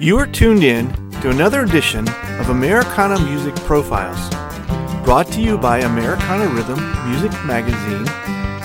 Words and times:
You 0.00 0.16
are 0.16 0.26
tuned 0.26 0.64
in 0.64 0.90
to 1.20 1.28
another 1.28 1.60
edition 1.60 2.08
of 2.38 2.48
Americana 2.48 3.20
Music 3.20 3.54
Profiles, 3.66 4.30
brought 5.04 5.26
to 5.32 5.42
you 5.42 5.58
by 5.58 5.80
Americana 5.80 6.46
Rhythm 6.46 6.78
Music 7.10 7.30
Magazine 7.44 8.08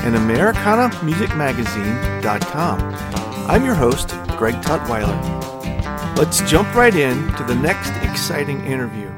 and 0.05 0.15
AmericanaMusicMagazine.com. 0.15 2.79
I'm 3.49 3.65
your 3.65 3.75
host, 3.75 4.11
Greg 4.37 4.55
Tutwiler. 4.63 6.17
Let's 6.17 6.39
jump 6.49 6.73
right 6.73 6.95
in 6.95 7.27
to 7.35 7.43
the 7.43 7.55
next 7.55 7.89
exciting 8.09 8.65
interview. 8.65 9.11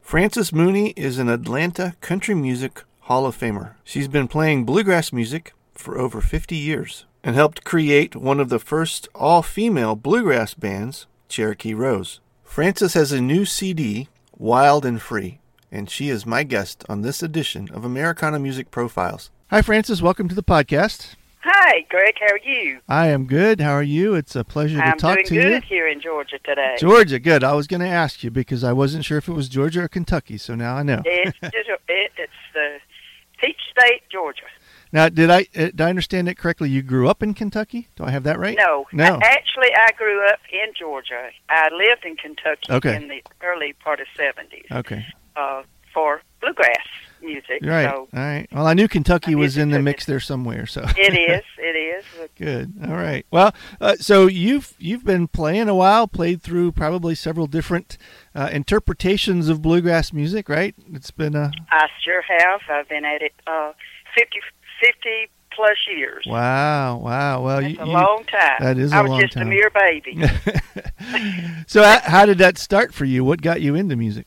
Frances 0.00 0.52
Mooney 0.52 0.90
is 0.90 1.18
an 1.18 1.28
Atlanta 1.28 1.96
country 2.02 2.36
music 2.36 2.84
Hall 3.00 3.26
of 3.26 3.36
Famer. 3.36 3.74
She's 3.82 4.06
been 4.06 4.28
playing 4.28 4.64
bluegrass 4.64 5.12
music 5.12 5.54
for 5.74 5.98
over 5.98 6.20
50 6.20 6.54
years 6.54 7.04
and 7.24 7.34
helped 7.34 7.64
create 7.64 8.14
one 8.14 8.38
of 8.38 8.50
the 8.50 8.58
first 8.58 9.08
all 9.14 9.42
female 9.42 9.96
bluegrass 9.96 10.52
bands, 10.52 11.06
Cherokee 11.26 11.72
Rose. 11.72 12.20
Frances 12.44 12.92
has 12.92 13.10
a 13.12 13.20
new 13.20 13.46
CD, 13.46 14.08
Wild 14.36 14.84
and 14.84 15.00
Free, 15.00 15.40
and 15.72 15.88
she 15.88 16.10
is 16.10 16.26
my 16.26 16.42
guest 16.42 16.84
on 16.86 17.00
this 17.00 17.22
edition 17.22 17.70
of 17.72 17.84
Americana 17.84 18.38
Music 18.38 18.70
Profiles. 18.70 19.30
Hi, 19.48 19.62
Frances. 19.62 20.02
Welcome 20.02 20.28
to 20.28 20.34
the 20.34 20.42
podcast. 20.42 21.14
Hi, 21.42 21.86
Greg. 21.88 22.14
How 22.20 22.34
are 22.34 22.38
you? 22.38 22.80
I 22.88 23.08
am 23.08 23.26
good. 23.26 23.60
How 23.60 23.72
are 23.72 23.82
you? 23.82 24.14
It's 24.14 24.36
a 24.36 24.44
pleasure 24.44 24.80
I'm 24.80 24.92
to 24.92 24.98
talk 24.98 25.16
doing 25.16 25.26
to 25.26 25.34
good 25.34 25.62
you. 25.62 25.68
here 25.68 25.88
in 25.88 26.00
Georgia 26.00 26.38
today. 26.44 26.76
Georgia, 26.78 27.18
good. 27.18 27.42
I 27.42 27.54
was 27.54 27.66
going 27.66 27.80
to 27.80 27.88
ask 27.88 28.22
you 28.22 28.30
because 28.30 28.62
I 28.62 28.72
wasn't 28.72 29.04
sure 29.04 29.18
if 29.18 29.28
it 29.28 29.32
was 29.32 29.48
Georgia 29.48 29.82
or 29.82 29.88
Kentucky, 29.88 30.36
so 30.36 30.54
now 30.54 30.76
I 30.76 30.82
know. 30.82 31.02
It's 31.04 31.38
it's 31.42 32.32
the 32.54 32.78
Peach 33.40 33.60
State, 33.70 34.02
Georgia. 34.10 34.44
Now, 34.94 35.08
did 35.08 35.28
I 35.28 35.40
uh, 35.56 35.74
did 35.74 35.80
I 35.80 35.90
understand 35.90 36.28
it 36.28 36.36
correctly? 36.38 36.70
You 36.70 36.80
grew 36.80 37.08
up 37.08 37.20
in 37.20 37.34
Kentucky? 37.34 37.88
Do 37.96 38.04
I 38.04 38.10
have 38.12 38.22
that 38.22 38.38
right? 38.38 38.56
No, 38.56 38.86
No. 38.92 39.18
Actually, 39.24 39.74
I 39.76 39.90
grew 39.98 40.24
up 40.28 40.38
in 40.52 40.72
Georgia. 40.78 41.30
I 41.48 41.68
lived 41.70 42.04
in 42.04 42.14
Kentucky 42.16 42.70
Okay. 42.70 42.94
in 42.94 43.08
the 43.08 43.20
early 43.42 43.72
part 43.72 43.98
of 43.98 44.06
'70s 44.16 44.70
Okay. 44.70 45.04
uh, 45.34 45.64
for 45.92 46.22
bluegrass 46.40 46.86
music. 47.20 47.58
Right. 47.62 47.90
So 47.90 48.06
All 48.14 48.22
right. 48.22 48.46
Well, 48.52 48.68
I 48.68 48.74
knew 48.74 48.86
Kentucky 48.86 49.34
was 49.34 49.56
in 49.56 49.70
the 49.70 49.80
mix 49.80 50.04
there 50.06 50.20
somewhere, 50.20 50.64
so 50.66 50.84
it 50.96 51.12
is. 51.18 51.42
It 51.58 51.76
is. 51.76 52.04
Good. 52.38 52.74
All 52.86 52.94
right. 52.94 53.26
Well, 53.32 53.52
uh, 53.80 53.96
so 53.96 54.28
you've 54.28 54.74
you've 54.78 55.04
been 55.04 55.26
playing 55.26 55.68
a 55.68 55.74
while, 55.74 56.06
played 56.06 56.40
through 56.40 56.70
probably 56.70 57.16
several 57.16 57.48
different 57.48 57.98
uh, 58.32 58.48
interpretations 58.52 59.48
of 59.48 59.60
bluegrass 59.60 60.12
music, 60.12 60.48
right? 60.48 60.72
It's 60.92 61.10
been 61.10 61.34
a 61.34 61.50
I 61.72 61.88
sure 62.04 62.22
have. 62.22 62.60
I've 62.70 62.88
been 62.88 63.04
at 63.04 63.22
it 63.22 63.32
uh, 63.48 63.72
50, 64.14 64.38
50 64.84 65.30
plus 65.54 65.76
years. 65.88 66.24
wow, 66.26 66.96
wow. 66.96 67.42
Well, 67.42 67.60
That's 67.60 67.74
you, 67.74 67.80
a 67.80 67.86
you- 67.86 67.92
long 67.92 68.24
time. 68.30 68.56
That 68.60 68.78
is 68.78 68.92
a 68.92 68.96
long 68.96 69.06
time. 69.06 69.10
I 69.12 69.14
was 69.14 69.22
just 69.22 69.32
time. 69.34 69.46
a 69.46 69.50
mere 69.50 69.70
baby. 69.70 70.20
so, 71.66 71.82
how, 71.82 72.00
how 72.00 72.26
did 72.26 72.38
that 72.38 72.58
start 72.58 72.92
for 72.92 73.04
you? 73.04 73.24
What 73.24 73.40
got 73.42 73.60
you 73.60 73.74
into 73.74 73.96
music? 73.96 74.26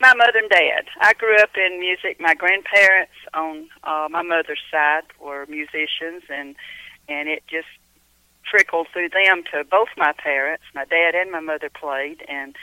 My 0.00 0.14
mother 0.14 0.38
and 0.38 0.50
dad. 0.50 0.84
I 1.00 1.12
grew 1.14 1.36
up 1.36 1.50
in 1.56 1.78
music. 1.78 2.16
My 2.20 2.34
grandparents 2.34 3.12
on 3.34 3.68
uh, 3.84 4.08
my 4.10 4.22
mother's 4.22 4.58
side 4.70 5.02
were 5.20 5.46
musicians, 5.48 6.22
and 6.28 6.56
and 7.08 7.28
it 7.28 7.42
just 7.48 7.68
trickled 8.44 8.88
through 8.92 9.10
them 9.10 9.42
to 9.52 9.64
both 9.64 9.88
my 9.96 10.12
parents. 10.12 10.64
My 10.74 10.84
dad 10.86 11.14
and 11.14 11.30
my 11.30 11.40
mother 11.40 11.70
played, 11.70 12.24
and 12.28 12.56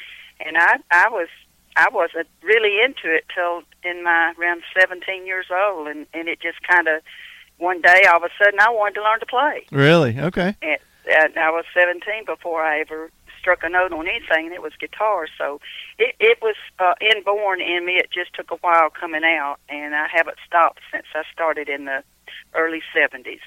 and 0.46 0.58
I 0.58 0.78
I 0.92 1.08
was 1.10 1.28
I 1.80 1.88
wasn't 1.94 2.28
really 2.44 2.82
into 2.84 3.08
it 3.16 3.26
till 3.34 3.64
in 3.84 4.04
my 4.04 4.34
around 4.38 4.64
17 4.78 5.26
years 5.26 5.46
old, 5.50 5.88
and 5.88 6.06
and 6.14 6.28
it 6.28 6.42
just 6.42 6.62
kind 6.68 6.88
of 6.88 7.02
one 7.58 7.82
day 7.82 8.04
all 8.10 8.18
of 8.18 8.24
a 8.24 8.30
sudden 8.44 8.60
I 8.60 8.70
wanted 8.70 8.96
to 8.96 9.04
learn 9.04 9.20
to 9.22 9.26
play. 9.26 9.66
Really? 9.72 10.20
Okay. 10.20 10.56
And, 10.62 10.80
and 11.10 11.38
I 11.38 11.50
was 11.52 11.66
17 11.74 12.26
before 12.26 12.62
I 12.64 12.82
ever 12.82 13.10
struck 13.40 13.64
a 13.64 13.70
note 13.70 13.94
on 13.94 14.08
anything, 14.08 14.48
and 14.48 14.54
it 14.54 14.62
was 14.62 14.74
guitar. 14.80 15.28
So 15.38 15.62
it, 15.98 16.16
it 16.20 16.40
was 16.42 16.56
uh, 16.80 16.96
inborn 17.02 17.62
in 17.62 17.86
me. 17.86 17.94
It 17.94 18.10
just 18.12 18.34
took 18.34 18.52
a 18.52 18.58
while 18.58 18.90
coming 18.90 19.24
out, 19.24 19.58
and 19.70 19.96
I 19.96 20.08
haven't 20.12 20.38
stopped 20.46 20.82
since 20.92 21.06
I 21.16 21.24
started 21.34 21.70
in 21.70 21.86
the 21.86 22.04
early 22.54 22.82
70s. 22.96 23.40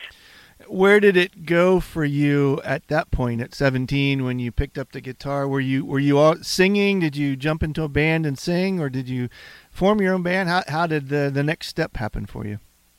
Where 0.69 1.01
did 1.01 1.17
it 1.17 1.47
go 1.47 1.81
for 1.81 2.05
you 2.05 2.61
at 2.65 2.89
that 2.89 3.11
point 3.11 3.41
at 3.41 3.55
17 3.55 4.25
when 4.25 4.39
you 4.39 4.53
picked 4.53 4.79
up 4.79 4.93
the 4.93 5.01
guitar? 5.01 5.47
Were 5.47 5.61
you 5.61 5.85
were 5.85 5.99
you 5.99 6.19
all 6.19 6.37
singing? 6.43 7.01
Did 7.01 7.17
you 7.17 7.37
jump 7.37 7.63
into 7.63 7.83
a 7.83 7.89
band 7.89 8.27
and 8.27 8.39
sing 8.39 8.81
or 8.81 8.89
did 8.89 9.09
you 9.09 9.29
form 9.71 10.01
your 10.01 10.15
own 10.15 10.23
band? 10.23 10.49
How 10.49 10.63
how 10.69 10.87
did 10.87 11.09
the 11.09 11.31
the 11.33 11.43
next 11.43 11.69
step 11.69 11.97
happen 11.97 12.27
for 12.27 12.47
you? 12.47 12.59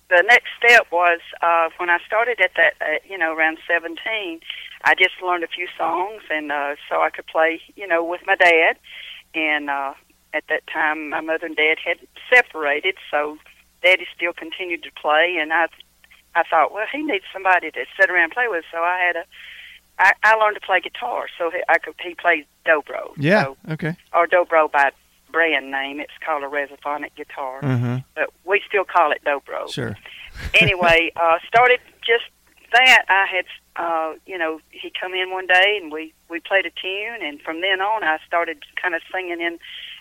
The 0.09 0.23
next 0.27 0.49
step 0.63 0.87
was 0.91 1.19
uh, 1.41 1.69
when 1.77 1.89
I 1.89 1.97
started 2.05 2.39
at 2.39 2.51
that, 2.55 2.73
uh, 2.81 2.99
you 3.09 3.17
know, 3.17 3.33
around 3.33 3.57
17, 3.67 4.41
I 4.83 4.93
just 4.93 5.15
learned 5.23 5.43
a 5.43 5.47
few 5.47 5.67
songs, 5.75 6.21
and 6.29 6.51
uh, 6.51 6.75
so 6.87 7.01
I 7.01 7.09
could 7.09 7.25
play, 7.25 7.61
you 7.75 7.87
know, 7.87 8.03
with 8.03 8.21
my 8.27 8.35
dad. 8.35 8.77
And 9.33 9.71
uh, 9.71 9.93
at 10.33 10.43
that 10.49 10.67
time, 10.67 11.09
my 11.09 11.21
mother 11.21 11.47
and 11.47 11.55
dad 11.55 11.77
had 11.83 11.97
separated, 12.31 12.95
so 13.09 13.37
Daddy 13.81 14.05
still 14.15 14.33
continued 14.33 14.83
to 14.83 14.91
play, 14.91 15.37
and 15.39 15.51
I, 15.51 15.67
I 16.35 16.43
thought, 16.49 16.73
well, 16.73 16.85
he 16.91 17.03
needs 17.03 17.25
somebody 17.31 17.71
to 17.71 17.85
sit 17.99 18.09
around 18.09 18.23
and 18.25 18.31
play 18.33 18.47
with. 18.47 18.65
So 18.71 18.79
I 18.79 18.97
had 19.05 19.15
a, 19.17 19.25
I, 19.99 20.13
I 20.23 20.35
learned 20.35 20.55
to 20.55 20.61
play 20.65 20.79
guitar, 20.81 21.27
so 21.37 21.51
he, 21.51 21.61
I 21.69 21.77
could. 21.77 21.93
He 22.01 22.15
played 22.15 22.45
dobro, 22.65 23.11
Yeah. 23.17 23.43
so, 23.43 23.57
Okay. 23.71 23.95
or 24.13 24.25
dobro 24.27 24.71
by 24.71 24.91
brand 25.31 25.69
name. 25.71 25.99
It's 25.99 26.11
called 26.25 26.43
a 26.43 26.47
resophonic 26.47 27.15
guitar, 27.15 27.59
Uh-huh. 27.63 27.99
but 28.15 28.29
we 28.45 28.61
still 28.67 28.83
call 28.85 29.11
it 29.11 29.21
dobro 29.25 29.71
Sure. 29.71 29.95
anyway, 30.55 31.11
uh, 31.15 31.37
started 31.47 31.79
just 32.05 32.23
that. 32.71 33.05
I 33.09 33.25
had, 33.27 33.45
uh, 33.75 34.13
you 34.25 34.37
know, 34.37 34.59
he 34.71 34.91
come 34.99 35.13
in 35.13 35.31
one 35.31 35.45
day 35.47 35.79
and 35.81 35.91
we 35.91 36.13
we 36.29 36.39
played 36.39 36.65
a 36.65 36.71
tune, 36.71 37.21
and 37.21 37.39
from 37.41 37.61
then 37.61 37.81
on, 37.81 38.03
I 38.03 38.17
started 38.25 38.63
kind 38.81 38.95
of 38.95 39.01
singing 39.13 39.41
in 39.41 39.59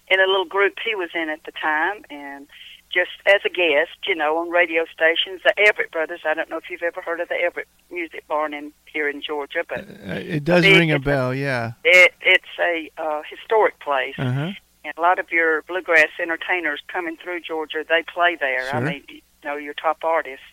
in 0.08 0.20
a 0.20 0.26
little 0.26 0.46
group 0.46 0.74
he 0.84 0.94
was 0.94 1.10
in 1.14 1.28
at 1.28 1.44
the 1.44 1.52
time, 1.52 2.04
and 2.10 2.46
just 2.92 3.10
as 3.26 3.40
a 3.44 3.48
guest, 3.48 3.96
you 4.06 4.14
know, 4.14 4.36
on 4.38 4.50
radio 4.50 4.84
stations, 4.92 5.40
the 5.44 5.54
Everett 5.58 5.90
Brothers. 5.90 6.20
I 6.26 6.34
don't 6.34 6.50
know 6.50 6.58
if 6.58 6.68
you've 6.70 6.82
ever 6.82 7.00
heard 7.00 7.20
of 7.20 7.28
the 7.28 7.36
Everett 7.40 7.68
Music 7.90 8.26
Barn 8.28 8.52
in 8.52 8.72
here 8.92 9.08
in 9.08 9.22
Georgia, 9.22 9.64
but 9.68 9.80
Uh, 9.80 10.14
it 10.36 10.44
does 10.44 10.62
Big 10.62 10.76
ring 10.76 10.92
a 10.92 10.98
bell, 10.98 11.34
yeah. 11.34 11.72
it 11.84 12.12
it's 12.20 12.44
a 12.60 12.90
uh, 12.98 13.22
historic 13.28 13.78
place. 13.80 14.14
Uh-huh. 14.18 14.52
And 14.84 14.94
a 14.96 15.00
lot 15.00 15.18
of 15.18 15.30
your 15.30 15.62
bluegrass 15.62 16.08
entertainers 16.20 16.80
coming 16.88 17.16
through 17.16 17.40
Georgia, 17.40 17.84
they 17.88 18.02
play 18.02 18.36
there. 18.36 18.68
I 18.74 18.80
mean, 18.80 19.04
you 19.08 19.20
know, 19.44 19.56
your 19.56 19.74
top 19.74 19.98
artists. 20.02 20.44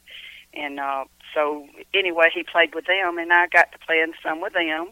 And 0.54 0.80
uh, 0.80 1.06
so, 1.34 1.68
anyway, 1.96 2.30
he 2.34 2.44
played 2.44 2.76
with 2.76 2.86
them, 2.86 3.18
and 3.18 3.34
I 3.34 3.48
got 3.48 3.72
to 3.72 3.80
play 3.80 4.00
in 4.02 4.14
some 4.24 4.40
with 4.40 4.54
them. 4.54 4.92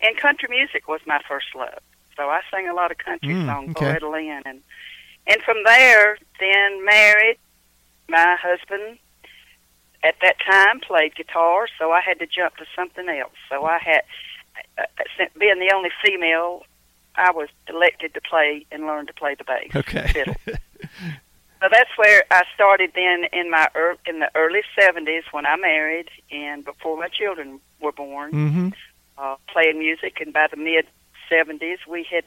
And 0.00 0.16
country 0.16 0.48
music 0.50 0.88
was 0.88 1.00
my 1.06 1.20
first 1.28 1.46
love. 1.54 1.78
So 2.16 2.28
I 2.28 2.40
sang 2.50 2.68
a 2.68 2.74
lot 2.74 2.90
of 2.90 2.98
country 2.98 3.34
Mm, 3.34 3.46
songs, 3.46 3.70
okay. 3.76 3.86
Loretta 3.86 4.08
Lynn. 4.08 4.42
And, 4.44 4.62
and 5.26 5.42
from 5.42 5.62
there, 5.64 6.18
then 6.40 6.84
married. 6.84 7.38
My 8.08 8.36
husband, 8.40 8.98
at 10.02 10.16
that 10.22 10.36
time, 10.44 10.80
played 10.80 11.14
guitar, 11.14 11.66
so 11.78 11.92
I 11.92 12.00
had 12.00 12.18
to 12.18 12.26
jump 12.26 12.56
to 12.56 12.66
something 12.76 13.08
else. 13.08 13.32
So 13.48 13.64
I 13.64 13.78
had, 13.78 14.02
uh, 14.76 15.24
being 15.38 15.60
the 15.60 15.72
only 15.74 15.90
female, 16.04 16.64
I 17.14 17.30
was 17.30 17.48
elected 17.68 18.14
to 18.14 18.20
play 18.20 18.66
and 18.70 18.86
learn 18.86 19.06
to 19.06 19.14
play 19.14 19.34
the 19.34 19.44
bass. 19.44 19.74
Okay. 19.74 20.06
Fiddle. 20.08 20.36
So 21.62 21.68
that's 21.70 21.90
where 21.96 22.24
I 22.32 22.42
started 22.56 22.90
then 22.96 23.26
in 23.32 23.48
my 23.48 23.68
ear 23.76 23.96
in 24.04 24.18
the 24.18 24.28
early 24.34 24.62
70s 24.76 25.22
when 25.30 25.46
I 25.46 25.54
married 25.54 26.08
and 26.32 26.64
before 26.64 26.98
my 26.98 27.06
children 27.06 27.60
were 27.80 27.92
born. 27.92 28.32
mm-hmm. 28.32 28.68
uh, 29.16 29.36
playing 29.46 29.78
music, 29.78 30.20
and 30.20 30.32
by 30.32 30.48
the 30.50 30.56
mid 30.56 30.86
'70s, 31.30 31.78
we 31.88 32.04
had 32.10 32.24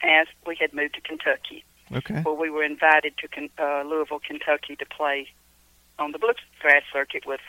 asked 0.00 0.30
we 0.46 0.54
had 0.54 0.72
moved 0.72 0.94
to 0.94 1.00
Kentucky, 1.00 1.64
Okay. 1.94 2.20
where 2.22 2.34
we 2.34 2.50
were 2.50 2.64
invited 2.64 3.14
to 3.18 3.48
uh, 3.62 3.82
Louisville, 3.84 4.20
Kentucky, 4.26 4.76
to 4.76 4.86
play 4.86 5.28
on 5.98 6.12
the 6.12 6.18
bluegrass 6.18 6.82
circuit 6.92 7.24
with 7.26 7.40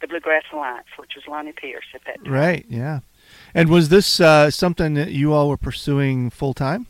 the 0.00 0.06
Bluegrass 0.08 0.44
Alliance, 0.52 0.86
which 0.98 1.12
was 1.14 1.24
Lonnie 1.28 1.52
Peerce 1.52 1.84
at 1.94 2.04
that 2.06 2.24
time. 2.24 2.32
Right. 2.32 2.66
Yeah. 2.68 3.00
And 3.54 3.68
was 3.68 3.88
this 3.90 4.18
uh, 4.20 4.50
something 4.50 4.94
that 4.94 5.12
you 5.12 5.32
all 5.32 5.48
were 5.48 5.56
pursuing 5.56 6.30
full 6.30 6.54
time? 6.54 6.86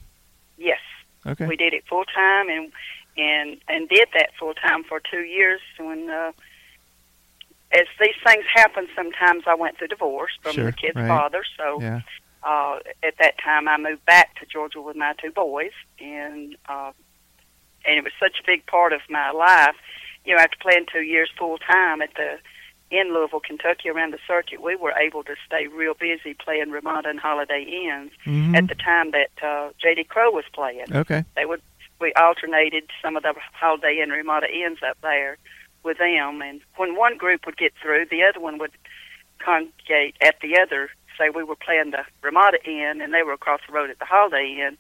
Yes, 0.56 0.78
Okay. 1.26 1.46
we 1.46 1.56
did 1.56 1.74
it 1.74 1.84
full 1.88 2.04
time, 2.04 2.48
and 2.48 2.72
and 3.18 3.58
and 3.68 3.88
did 3.88 4.08
that 4.14 4.30
full 4.38 4.54
time 4.54 4.82
for 4.84 4.98
two 5.00 5.20
years. 5.22 5.60
When 5.78 6.08
uh, 6.08 6.32
as 7.72 7.86
these 8.00 8.14
things 8.26 8.44
happen, 8.54 8.86
sometimes 8.96 9.44
I 9.46 9.54
went 9.54 9.76
through 9.78 9.88
divorce 9.88 10.32
from 10.40 10.52
Sure, 10.54 10.66
the 10.66 10.72
kid's 10.72 10.96
right. 10.96 11.08
father. 11.08 11.42
So 11.58 11.80
yeah. 11.82 12.00
Uh, 12.44 12.78
at 13.02 13.14
that 13.18 13.34
time, 13.38 13.68
I 13.68 13.76
moved 13.76 14.04
back 14.04 14.38
to 14.40 14.46
Georgia 14.46 14.80
with 14.80 14.96
my 14.96 15.14
two 15.20 15.30
boys, 15.30 15.72
and 16.00 16.56
uh, 16.68 16.92
and 17.86 17.96
it 17.98 18.04
was 18.04 18.12
such 18.20 18.36
a 18.40 18.46
big 18.46 18.66
part 18.66 18.92
of 18.92 19.00
my 19.08 19.30
life. 19.30 19.76
You 20.24 20.34
know, 20.36 20.40
after 20.40 20.56
playing 20.60 20.86
two 20.92 21.02
years 21.02 21.30
full 21.38 21.58
time 21.58 22.00
at 22.02 22.10
the 22.16 22.38
in 22.90 23.14
Louisville, 23.14 23.40
Kentucky, 23.40 23.88
around 23.88 24.12
the 24.12 24.18
circuit, 24.28 24.60
we 24.62 24.76
were 24.76 24.92
able 24.92 25.24
to 25.24 25.34
stay 25.46 25.66
real 25.66 25.94
busy 25.94 26.34
playing 26.34 26.70
Ramada 26.70 27.08
and 27.08 27.18
Holiday 27.18 27.62
Inns 27.62 28.12
Mhm. 28.26 28.54
at 28.54 28.68
the 28.68 28.74
time 28.74 29.12
that 29.12 29.30
uh, 29.42 29.70
J.D. 29.80 30.04
Crowe 30.04 30.30
was 30.30 30.44
playing. 30.52 30.94
Okay. 30.94 31.24
They 31.34 31.46
would 31.46 31.62
we 32.00 32.12
alternated 32.14 32.90
some 33.00 33.16
of 33.16 33.22
the 33.22 33.32
Holiday 33.52 34.00
Inn 34.02 34.10
Ramada 34.10 34.46
Inns 34.52 34.78
up 34.82 34.98
there 35.02 35.38
with 35.84 35.98
them, 35.98 36.42
and 36.42 36.60
when 36.76 36.94
one 36.96 37.16
group 37.16 37.46
would 37.46 37.56
get 37.56 37.72
through, 37.80 38.06
the 38.10 38.22
other 38.24 38.40
one 38.40 38.58
would 38.58 38.72
congregate 39.38 40.16
at 40.20 40.36
the 40.40 40.58
other. 40.60 40.90
Say 41.22 41.30
we 41.30 41.44
were 41.44 41.56
playing 41.56 41.90
the 41.92 42.04
Ramada 42.22 42.58
Inn, 42.68 43.00
and 43.00 43.14
they 43.14 43.22
were 43.22 43.32
across 43.32 43.60
the 43.66 43.72
road 43.72 43.90
at 43.90 43.98
the 43.98 44.04
Holiday 44.04 44.64
Inn. 44.66 44.76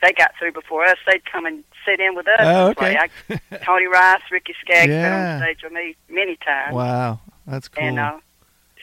They 0.00 0.12
got 0.12 0.32
through 0.38 0.52
before 0.52 0.84
us. 0.84 0.96
They'd 1.06 1.24
come 1.24 1.46
and 1.46 1.64
sit 1.86 2.00
in 2.00 2.14
with 2.14 2.26
us 2.28 2.40
Oh, 2.40 2.66
and 2.68 2.76
play. 2.76 2.96
okay. 2.98 3.40
I, 3.50 3.56
Tony 3.64 3.86
Rice, 3.86 4.22
Ricky 4.30 4.54
Skaggs 4.60 4.90
Yeah. 4.90 5.34
on 5.36 5.42
stage 5.42 5.62
with 5.62 5.72
me 5.72 5.96
many 6.08 6.36
times. 6.36 6.74
wow. 6.74 7.20
That's 7.46 7.68
cool. 7.68 7.84
And 7.84 7.98
uh, 7.98 8.18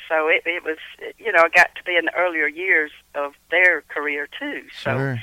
so 0.10 0.28
it, 0.28 0.44
it 0.46 0.64
was, 0.64 0.78
you 1.18 1.32
know, 1.32 1.44
I 1.44 1.50
got 1.50 1.76
to 1.76 1.84
be 1.86 1.96
in 1.96 2.06
the 2.06 2.14
earlier 2.16 2.48
years 2.48 2.92
of 3.16 3.34
their 3.52 3.82
career 3.84 4.28
too. 4.40 4.64
So 4.82 4.92
sure. 4.92 5.20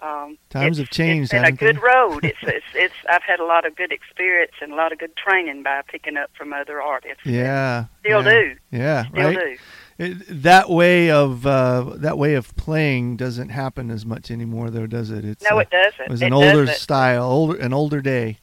um, 0.00 0.38
Times 0.50 0.78
have 0.78 0.88
changed, 0.90 1.32
It's 1.32 1.32
been 1.32 1.44
a 1.44 1.52
good 1.52 1.76
they? 1.76 1.80
road. 1.80 2.24
It's, 2.24 2.38
it's 2.42 2.64
it's 2.74 2.94
I've 3.08 3.22
had 3.22 3.40
a 3.40 3.44
lot 3.44 3.66
of 3.66 3.76
good 3.76 3.92
experience 3.92 4.52
and 4.62 4.72
a 4.72 4.76
lot 4.76 4.92
of 4.92 4.98
good 4.98 5.14
training 5.16 5.62
by 5.62 5.82
picking 5.88 6.16
up 6.16 6.30
from 6.36 6.52
other 6.54 6.80
artists. 6.82 7.24
Yeah. 7.26 7.86
Still 8.00 8.22
yeah. 8.24 8.30
do. 8.30 8.56
Yeah. 8.72 9.04
Still 9.08 9.24
right. 9.24 9.38
do. 9.38 9.56
It, 10.02 10.42
that 10.42 10.70
way 10.70 11.10
of 11.10 11.46
uh, 11.46 11.92
that 11.96 12.16
way 12.16 12.32
of 12.34 12.56
playing 12.56 13.16
doesn't 13.18 13.50
happen 13.50 13.90
as 13.90 14.06
much 14.06 14.30
anymore, 14.30 14.70
though, 14.70 14.86
does 14.86 15.10
it? 15.10 15.24
It's 15.26 15.44
No, 15.48 15.58
it 15.58 15.68
doesn't. 15.70 16.00
it 16.06 16.08
was 16.10 16.22
It 16.22 16.26
an 16.28 16.32
older 16.32 16.64
doesn't. 16.64 16.78
style, 16.80 17.24
older 17.24 17.56
an 17.60 17.72
older 17.74 18.00
day. 18.00 18.38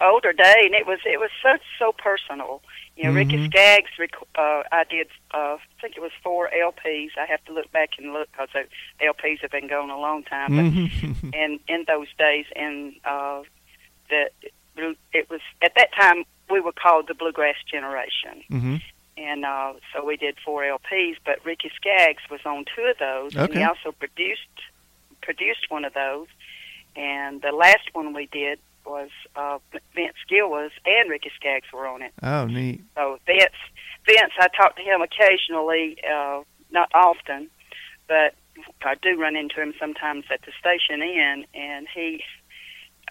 older 0.00 0.32
day, 0.32 0.56
and 0.64 0.74
it 0.74 0.86
was 0.86 0.98
it 1.04 1.20
was 1.20 1.30
so 1.42 1.56
so 1.78 1.92
personal. 1.92 2.60
You 2.96 3.04
know, 3.04 3.12
Ricky 3.12 3.36
Mhm. 3.38 3.46
Skaggs. 3.46 3.90
Uh, 4.34 4.62
I 4.72 4.82
did. 4.90 5.06
Uh, 5.32 5.56
I 5.56 5.80
think 5.80 5.96
it 5.96 6.00
was 6.00 6.10
four 6.24 6.50
LPs. 6.52 7.10
I 7.16 7.24
have 7.26 7.42
to 7.44 7.52
look 7.52 7.70
back 7.70 7.90
and 7.98 8.12
look 8.12 8.28
because 8.32 8.48
LPs 9.00 9.40
have 9.42 9.52
been 9.52 9.68
going 9.68 9.90
a 9.90 9.96
long 9.98 10.24
time. 10.24 10.56
But 10.56 10.64
Mhm. 10.74 11.32
and 11.34 11.60
in 11.68 11.84
those 11.86 12.08
days, 12.18 12.46
and 12.56 12.94
uh, 13.04 13.42
that 14.10 14.32
it 15.12 15.30
was 15.30 15.40
at 15.62 15.74
that 15.76 15.92
time 15.94 16.24
we 16.50 16.58
were 16.60 16.72
called 16.72 17.06
the 17.06 17.14
bluegrass 17.14 17.56
generation, 17.70 18.42
Mhm. 18.50 18.82
And 19.20 19.44
uh, 19.44 19.74
so 19.92 20.04
we 20.04 20.16
did 20.16 20.36
four 20.44 20.62
LPs. 20.62 21.16
But 21.24 21.44
Ricky 21.44 21.70
Skaggs 21.76 22.22
was 22.30 22.40
on 22.44 22.64
two 22.74 22.82
of 22.82 22.98
those, 22.98 23.36
and 23.36 23.52
he 23.52 23.62
also 23.62 23.92
produced 23.92 24.48
produced 25.20 25.66
one 25.68 25.84
of 25.84 25.94
those. 25.94 26.26
And 26.96 27.40
the 27.42 27.52
last 27.52 27.88
one 27.92 28.12
we 28.14 28.26
did 28.26 28.58
was 28.84 29.10
uh, 29.36 29.58
Vince 29.94 30.16
Gill 30.28 30.50
was 30.50 30.70
and 30.84 31.10
Ricky 31.10 31.30
Skaggs 31.36 31.66
were 31.72 31.86
on 31.86 32.02
it. 32.02 32.12
Oh, 32.22 32.46
neat. 32.46 32.82
So 32.96 33.18
Vince, 33.26 33.54
Vince, 34.06 34.32
I 34.38 34.48
talk 34.48 34.76
to 34.76 34.82
him 34.82 35.02
occasionally, 35.02 35.98
uh, 36.10 36.42
not 36.72 36.90
often, 36.94 37.50
but 38.08 38.34
I 38.82 38.94
do 38.96 39.20
run 39.20 39.36
into 39.36 39.60
him 39.60 39.74
sometimes 39.78 40.24
at 40.32 40.40
the 40.42 40.52
station 40.58 41.02
inn, 41.02 41.46
and 41.54 41.86
he, 41.94 42.22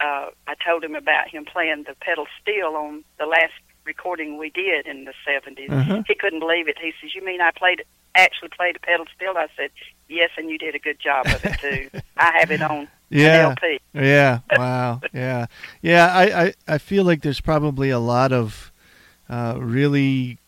uh, 0.00 0.30
I 0.46 0.54
told 0.64 0.84
him 0.84 0.94
about 0.94 1.28
him 1.28 1.44
playing 1.44 1.84
the 1.86 1.94
pedal 2.00 2.26
steel 2.40 2.74
on 2.76 3.04
the 3.18 3.26
last 3.26 3.54
recording 3.94 4.38
we 4.38 4.50
did 4.50 4.86
in 4.86 5.04
the 5.04 5.14
70s. 5.28 5.70
Uh-huh. 5.70 6.02
He 6.06 6.14
couldn't 6.14 6.38
believe 6.40 6.68
it. 6.68 6.76
He 6.80 6.92
says, 7.00 7.10
"You 7.14 7.24
mean 7.24 7.40
I 7.40 7.50
played 7.62 7.82
actually 8.14 8.50
played 8.56 8.76
a 8.76 8.78
pedal 8.78 9.06
steel?" 9.16 9.34
I 9.36 9.48
said, 9.56 9.70
"Yes, 10.08 10.30
and 10.38 10.48
you 10.50 10.58
did 10.58 10.74
a 10.74 10.78
good 10.78 10.98
job 11.00 11.26
of 11.26 11.44
it 11.44 11.58
too. 11.60 11.80
I 12.16 12.38
have 12.38 12.50
it 12.52 12.62
on 12.62 12.86
Yeah. 13.10 13.48
LP." 13.50 13.80
Yeah. 13.92 14.38
Wow. 14.56 15.00
Yeah. 15.12 15.46
Yeah. 15.82 16.06
I, 16.22 16.24
I, 16.44 16.54
I 16.68 16.78
feel 16.78 17.04
like 17.04 17.22
there's 17.22 17.40
probably 17.40 17.90
a 17.90 17.98
lot 17.98 18.32
of 18.32 18.70
uh, 19.28 19.56
really 19.58 20.38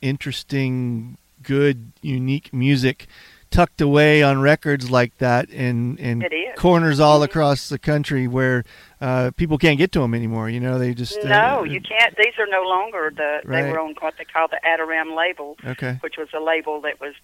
interesting, 0.00 1.16
good, 1.42 1.90
unique 2.02 2.52
music 2.52 3.06
tucked 3.50 3.80
away 3.80 4.22
on 4.22 4.40
records 4.40 4.90
like 4.90 5.16
that 5.18 5.48
in 5.50 5.96
in 5.98 6.24
corners 6.56 6.98
all 7.00 7.20
Mhm. 7.20 7.24
across 7.24 7.68
the 7.68 7.78
country 7.78 8.26
where 8.26 8.64
uh, 9.04 9.30
people 9.36 9.58
can't 9.58 9.78
get 9.78 9.90
to 9.92 10.00
them 10.00 10.14
anymore. 10.14 10.48
You 10.48 10.60
know, 10.60 10.78
they 10.78 10.94
just 10.94 11.18
uh, 11.24 11.28
No, 11.28 11.64
you 11.64 11.80
can't. 11.80 12.16
These 12.16 12.34
are 12.38 12.46
no 12.58 12.62
longer 12.76 13.12
the. 13.14 13.30
right. 13.44 13.62
They 13.62 13.70
were 13.70 13.78
on 13.80 13.94
what 14.00 14.14
they 14.18 14.24
call 14.24 14.48
the 14.48 14.60
Atteiram 14.64 15.14
label, 15.16 15.56
Okay. 15.72 15.98
which 16.00 16.16
was 16.16 16.28
a 16.34 16.40
label 16.40 16.80
that 16.82 17.00
was 17.00 17.14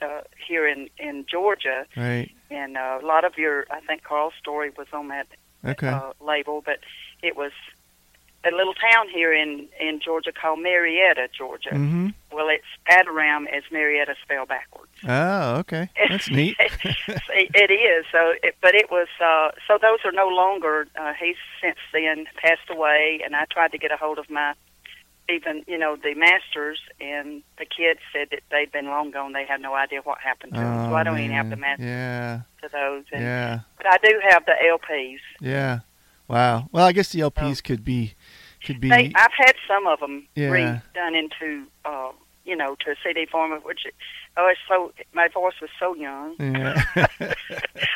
uh, 0.00 0.20
here 0.48 0.66
in 0.66 0.88
in 0.98 1.24
Georgia, 1.30 1.78
Right. 1.96 2.30
and 2.50 2.76
uh, 2.76 2.98
a 3.02 3.06
lot 3.06 3.24
of 3.24 3.32
your. 3.36 3.66
I 3.70 3.80
think 3.80 4.02
Carl 4.02 4.32
Story 4.42 4.70
was 4.76 4.88
on 4.92 5.08
that 5.08 5.26
Okay. 5.64 5.88
uh, 5.88 6.12
label, 6.20 6.62
but 6.64 6.78
it 7.22 7.34
was 7.36 7.52
a 8.52 8.56
little 8.56 8.74
town 8.74 9.08
here 9.12 9.32
in 9.32 9.68
in 9.80 10.00
Georgia 10.04 10.32
called 10.32 10.60
Marietta, 10.60 11.28
Georgia. 11.36 11.70
mm-hmm. 11.70 12.08
Well, 12.32 12.48
it's 12.50 12.64
Atteiram 12.90 13.46
as 13.50 13.62
Marietta 13.72 14.14
spelled 14.22 14.48
backwards. 14.48 14.90
Oh, 15.08 15.56
okay. 15.60 15.88
That's 16.08 16.28
neat. 16.30 16.56
it, 16.60 17.50
it 17.54 17.70
is. 17.72 18.04
So, 18.12 18.32
it, 18.42 18.56
but 18.60 18.74
it 18.74 18.90
was. 18.90 19.08
Uh, 19.24 19.52
so 19.66 19.78
those 19.80 20.00
are 20.04 20.12
no 20.12 20.28
longer. 20.28 20.86
Uh, 21.00 21.12
he's 21.18 21.36
since 21.62 21.78
then 21.92 22.26
passed 22.42 22.68
away, 22.68 23.20
and 23.24 23.34
I 23.34 23.44
tried 23.50 23.72
to 23.72 23.78
get 23.78 23.90
a 23.90 23.96
hold 23.96 24.18
of 24.18 24.28
my, 24.28 24.52
even 25.30 25.64
you 25.66 25.78
know 25.78 25.96
the 25.96 26.12
masters, 26.14 26.78
and 27.00 27.42
the 27.58 27.64
kids 27.64 28.00
said 28.12 28.28
that 28.32 28.40
they'd 28.50 28.70
been 28.70 28.86
long 28.86 29.10
gone. 29.12 29.32
They 29.32 29.46
had 29.46 29.60
no 29.62 29.74
idea 29.74 30.00
what 30.04 30.18
happened 30.20 30.52
to 30.54 30.60
them. 30.60 30.78
oh, 30.78 30.90
So 30.90 30.94
I 30.94 31.02
don't 31.04 31.18
even 31.18 31.30
have 31.34 31.48
the 31.48 31.56
masters 31.56 31.86
Yeah. 31.86 32.40
to 32.62 32.68
those. 32.68 33.04
And, 33.12 33.22
Yeah. 33.22 33.60
But 33.78 33.86
I 33.86 33.96
do 34.02 34.20
have 34.28 34.44
the 34.44 34.52
LPs. 34.70 35.20
Yeah. 35.40 35.80
Wow. 36.28 36.68
Well, 36.72 36.84
I 36.84 36.92
guess 36.92 37.10
the 37.12 37.20
LPs 37.20 37.62
could 37.62 37.84
be 37.84 38.14
could 38.66 38.80
be 38.80 38.88
They, 38.90 39.12
I've 39.14 39.30
had 39.36 39.54
some 39.66 39.86
of 39.86 40.00
them 40.00 40.26
Yeah. 40.34 40.50
redone 40.50 41.18
into, 41.18 41.64
uh, 41.84 42.10
you 42.44 42.54
know, 42.56 42.76
to 42.84 42.90
a 42.90 42.94
CD 43.02 43.26
format, 43.26 43.64
which, 43.64 43.80
oh, 44.36 44.48
it's 44.48 44.60
so. 44.68 44.92
My 45.14 45.28
voice 45.28 45.54
was 45.60 45.70
so 45.80 45.94
young. 45.96 46.34
yeah. 46.38 46.84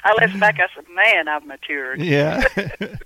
I 0.04 0.12
listened 0.20 0.40
back. 0.40 0.58
I 0.58 0.66
said, 0.74 0.86
"Man, 0.92 1.28
I've 1.28 1.44
matured." 1.46 2.00
yeah. 2.00 2.42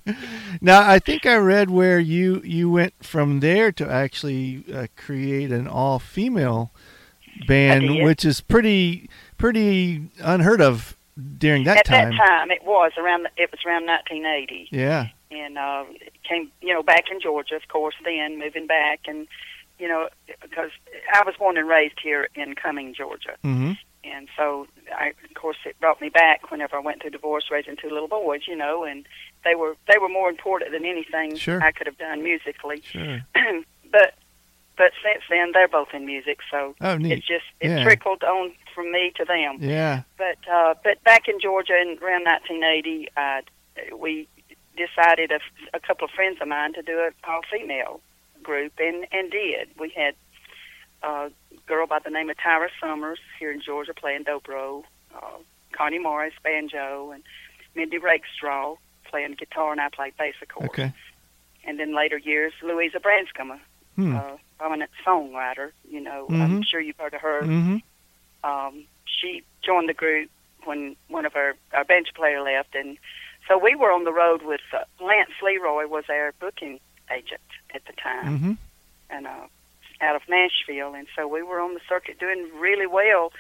now, 0.61 0.89
I 0.89 0.99
think 0.99 1.27
I 1.27 1.37
read 1.37 1.69
where 1.71 1.99
you 1.99 2.41
you 2.45 2.71
went 2.71 2.95
from 3.05 3.41
there 3.41 3.73
to 3.73 3.87
actually 3.91 4.65
uh, 4.73 4.87
create 4.97 5.51
an 5.53 5.67
all 5.69 5.99
female 5.99 6.71
band, 7.47 8.03
which 8.03 8.25
is 8.25 8.41
pretty 8.41 9.11
pretty 9.37 10.09
unheard 10.21 10.61
of 10.63 10.97
during 11.39 11.65
that 11.65 11.79
At 11.79 11.85
time. 11.87 12.11
that 12.11 12.17
time, 12.17 12.51
it 12.51 12.65
was 12.65 12.93
around. 12.99 13.29
It 13.37 13.51
was 13.51 13.61
around 13.67 13.87
1980, 13.87 14.69
Yeah. 14.73 15.09
and 15.31 15.57
uh, 15.59 15.85
came, 16.29 16.51
you 16.61 16.73
know, 16.75 16.83
back 16.83 17.05
in 17.11 17.21
Georgia, 17.21 17.55
of 17.57 17.69
course. 17.69 17.95
Then 18.05 18.39
moving 18.39 18.67
back, 18.67 19.01
and 19.07 19.27
you 19.79 19.89
know, 19.89 20.09
because 20.43 20.71
I 21.13 21.23
was 21.25 21.35
born 21.39 21.57
and 21.57 21.69
raised 21.69 21.99
here 22.03 22.29
in 22.35 22.55
Cumming, 22.55 22.95
Georgia, 22.95 23.37
Mm-hmm. 23.45 23.73
and 24.05 24.29
so 24.37 24.67
I, 24.97 25.09
of 25.29 25.35
course, 25.35 25.57
it 25.65 25.79
brought 25.81 26.01
me 26.01 26.09
back 26.09 26.51
whenever 26.51 26.77
I 26.77 26.81
went 26.81 27.01
through 27.03 27.11
divorce, 27.11 27.45
raising 27.51 27.77
two 27.77 27.91
little 27.91 28.09
boys, 28.09 28.43
you 28.49 28.57
know, 28.57 28.85
and 28.85 29.07
they 29.45 29.55
were 29.55 29.77
they 29.87 29.99
were 29.99 30.09
more 30.09 30.29
important 30.29 30.73
than 30.73 30.85
anything 30.85 31.37
Sure. 31.37 31.63
I 31.63 31.71
could 31.73 31.87
have 31.87 31.99
done 31.99 32.23
musically. 32.23 32.83
Sure. 32.83 33.21
but 33.91 34.15
but 34.77 34.91
since 35.05 35.23
then, 35.31 35.53
they're 35.53 35.69
both 35.69 35.89
in 35.95 36.05
music, 36.07 36.39
so 36.51 36.75
Oh, 36.81 36.97
neat. 36.97 37.13
it 37.13 37.19
just 37.21 37.45
it 37.61 37.69
Yeah. 37.71 37.85
trickled 37.85 38.25
on 38.25 38.53
from 38.75 38.91
me 38.93 39.13
to 39.17 39.25
them. 39.25 39.59
Yeah. 39.61 40.03
But 40.19 40.39
uh, 40.53 40.75
but 40.83 41.03
back 41.05 41.29
in 41.29 41.41
Georgia 41.41 41.75
in 41.81 41.99
around 42.03 42.25
1980, 42.25 43.09
uh, 43.17 43.41
we 43.97 44.29
decided 44.77 45.31
a, 45.31 45.41
a 45.77 45.81
couple 45.81 46.05
of 46.07 46.11
friends 46.11 46.39
of 46.41 46.49
mine 46.49 46.73
to 46.75 46.83
do 46.83 46.99
an 46.99 47.13
all 47.27 47.41
female 47.51 48.01
group, 48.43 48.73
and 48.79 49.07
and 49.13 49.31
did. 49.31 49.69
We 49.79 49.91
had 49.97 50.15
a 51.03 51.31
girl 51.67 51.87
by 51.87 51.99
the 52.05 52.11
name 52.11 52.31
of 52.31 52.37
Tyra 52.37 52.69
Summers 52.81 53.21
here 53.39 53.53
in 53.53 53.61
Georgia 53.61 53.95
playing 53.95 54.25
dobro, 54.25 54.85
uh, 55.15 55.39
Connie 55.73 55.99
Morris 55.99 56.35
banjo, 56.43 57.11
and 57.13 57.23
Mindy 57.75 57.99
Rakestraw 57.99 58.77
playing 59.11 59.35
guitar, 59.39 59.73
and 59.73 59.81
I 59.81 59.89
played 59.91 60.17
bass, 60.17 60.35
of 60.43 60.49
course. 60.49 60.69
Okay. 60.71 60.93
And 61.67 61.79
then 61.79 61.95
later 61.95 62.19
years, 62.19 62.53
Louisa 62.63 63.01
Branscombe, 63.01 63.59
Hmm. 63.97 64.17
uh, 64.17 64.37
prominent 64.59 64.91
songwriter. 65.07 65.71
You 65.89 66.01
know, 66.01 66.27
Mhm. 66.29 66.41
I'm 66.43 66.63
sure 66.63 66.81
you've 66.81 66.97
heard 66.99 67.15
of 67.15 67.21
her 67.21 67.43
Mm-hmm. 67.43 67.77
Um, 68.45 68.85
she 69.07 69.43
joined 69.65 69.89
the 69.89 69.95
group 69.95 70.31
when 70.65 70.97
one 71.09 71.25
of 71.27 71.35
our 71.37 71.55
our 71.73 71.85
bench 71.85 72.09
player 72.15 72.41
left, 72.43 72.75
and 72.75 72.97
so 73.49 73.59
we 73.59 73.75
were 73.75 73.91
on 73.93 74.05
the 74.05 74.13
road 74.13 74.43
with 74.43 74.61
uh, 74.73 74.85
Lance 75.05 75.31
Leroy 75.43 75.87
was 75.87 76.05
our 76.09 76.33
booking 76.41 76.79
agent 77.11 77.41
at 77.75 77.85
the 77.87 77.93
time, 77.95 78.27
Mm-hmm. 78.39 78.53
and 79.11 79.27
uh, 79.27 79.47
out 80.01 80.17
of 80.17 80.23
Nashville, 80.29 80.95
and 80.95 81.07
so 81.17 81.27
we 81.29 81.43
were 81.43 81.61
on 81.61 81.75
the 81.75 81.81
circuit 81.89 82.19
doing 82.19 82.49
really 82.59 82.87
well. 82.87 83.33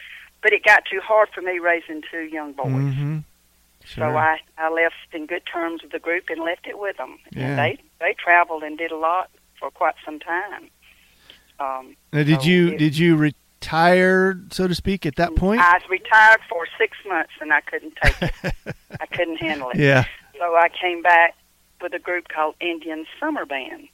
But 0.42 0.52
it 0.52 0.62
got 0.62 0.84
too 0.84 1.00
hard 1.00 1.30
for 1.34 1.40
me 1.40 1.58
raising 1.58 2.02
two 2.10 2.20
young 2.24 2.52
boys. 2.52 2.66
Mm-hmm. 2.66 3.18
Sure. 3.86 4.10
So 4.12 4.16
I, 4.16 4.40
I 4.58 4.68
left 4.70 4.94
in 5.12 5.26
good 5.26 5.42
terms 5.50 5.82
with 5.82 5.92
the 5.92 5.98
group 5.98 6.24
and 6.30 6.40
left 6.42 6.66
it 6.66 6.78
with 6.78 6.96
them. 6.98 7.18
Yeah. 7.32 7.46
And 7.48 7.58
they 7.58 7.78
they 8.00 8.14
traveled 8.14 8.62
and 8.62 8.76
did 8.78 8.90
a 8.92 8.96
lot 8.96 9.30
for 9.58 9.70
quite 9.70 9.94
some 10.04 10.20
time. 10.20 10.68
Um, 11.60 11.96
now, 12.12 12.22
did 12.24 12.42
so 12.42 12.46
you 12.48 12.68
it- 12.68 12.78
did 12.78 12.98
you 12.98 13.16
retire, 13.64 14.38
so 14.50 14.68
to 14.68 14.74
speak, 14.74 15.06
at 15.06 15.16
that 15.16 15.34
point? 15.36 15.60
I 15.60 15.74
was 15.74 15.88
retired 15.88 16.40
for 16.48 16.66
six 16.78 16.96
months 17.08 17.32
and 17.40 17.52
I 17.52 17.60
couldn't 17.62 17.94
take 18.02 18.22
it. 18.22 18.54
I 19.00 19.06
couldn't 19.06 19.36
handle 19.38 19.70
it. 19.70 19.76
yeah. 19.78 20.04
So 20.38 20.54
I 20.54 20.68
came 20.68 21.02
back 21.02 21.34
with 21.80 21.94
a 21.94 21.98
group 21.98 22.28
called 22.28 22.54
Indian 22.60 23.06
Summer 23.20 23.46
Band, 23.46 23.88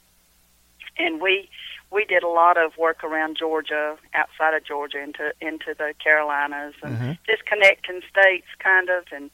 and 0.98 1.20
we 1.20 1.48
we 1.92 2.04
did 2.04 2.22
a 2.22 2.28
lot 2.28 2.56
of 2.56 2.76
work 2.78 3.02
around 3.02 3.36
Georgia, 3.36 3.96
outside 4.14 4.54
of 4.54 4.64
Georgia, 4.64 5.00
into 5.02 5.32
into 5.40 5.74
the 5.76 5.92
Carolinas, 6.02 6.74
and 6.82 6.94
Uh-huh. 6.94 7.14
just 7.26 7.44
connecting 7.46 8.00
states, 8.10 8.46
kind 8.58 8.88
of, 8.88 9.04
and 9.12 9.30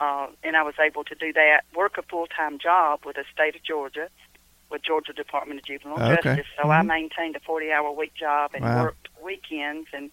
uh, 0.00 0.28
and 0.42 0.56
I 0.56 0.62
was 0.62 0.74
able 0.78 1.02
to 1.04 1.14
do 1.14 1.32
that, 1.32 1.62
work 1.74 1.98
a 1.98 2.02
full 2.02 2.26
time 2.26 2.58
job 2.58 3.00
with 3.04 3.16
the 3.16 3.24
state 3.32 3.56
of 3.56 3.62
Georgia, 3.64 4.08
with 4.74 4.82
Georgia 4.82 5.12
Department 5.12 5.60
of 5.60 5.64
Juvenile 5.66 6.02
Okay. 6.02 6.20
Justice. 6.20 6.46
So 6.60 6.68
I 6.68 6.82
Mhm. 6.82 6.86
maintained 6.86 7.36
a 7.36 7.40
forty 7.40 7.70
hour 7.72 7.90
week 7.92 8.12
job 8.14 8.50
and 8.54 8.64
Wow. 8.64 8.82
worked 8.82 9.08
weekends 9.22 9.88
and 9.92 10.10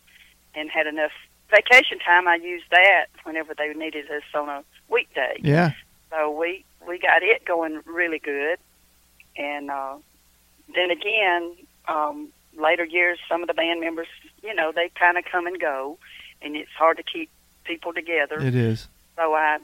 and 0.54 0.70
had 0.70 0.86
enough 0.86 1.12
vacation 1.50 1.98
time. 2.00 2.28
I 2.28 2.36
used 2.36 2.70
that 2.70 3.08
whenever 3.24 3.54
they 3.56 3.74
needed 3.74 4.10
us 4.12 4.24
on 4.34 4.50
a 4.50 4.64
weekday. 4.88 5.38
Yeah. 5.40 5.72
So 6.12 6.30
we 6.30 6.64
we 6.88 7.00
got 7.00 7.24
it 7.24 7.44
going 7.46 7.82
really 7.86 8.20
good, 8.20 8.60
and 9.36 9.72
uh, 9.72 9.98
then 10.76 10.92
again, 10.92 11.56
um, 11.88 12.32
later 12.54 12.86
years, 12.86 13.18
some 13.28 13.42
of 13.42 13.48
the 13.48 13.54
band 13.54 13.80
members, 13.82 14.08
you 14.44 14.54
know, 14.54 14.72
they 14.72 14.90
kind 14.90 15.18
of 15.18 15.26
come 15.26 15.48
and 15.48 15.60
go, 15.60 15.98
and 16.42 16.56
it's 16.56 16.72
hard 16.78 16.98
to 16.98 17.04
keep 17.04 17.30
people 17.64 17.94
together. 17.94 18.40
It 18.40 18.56
is. 18.56 18.90
So 19.16 19.34
I 19.34 19.60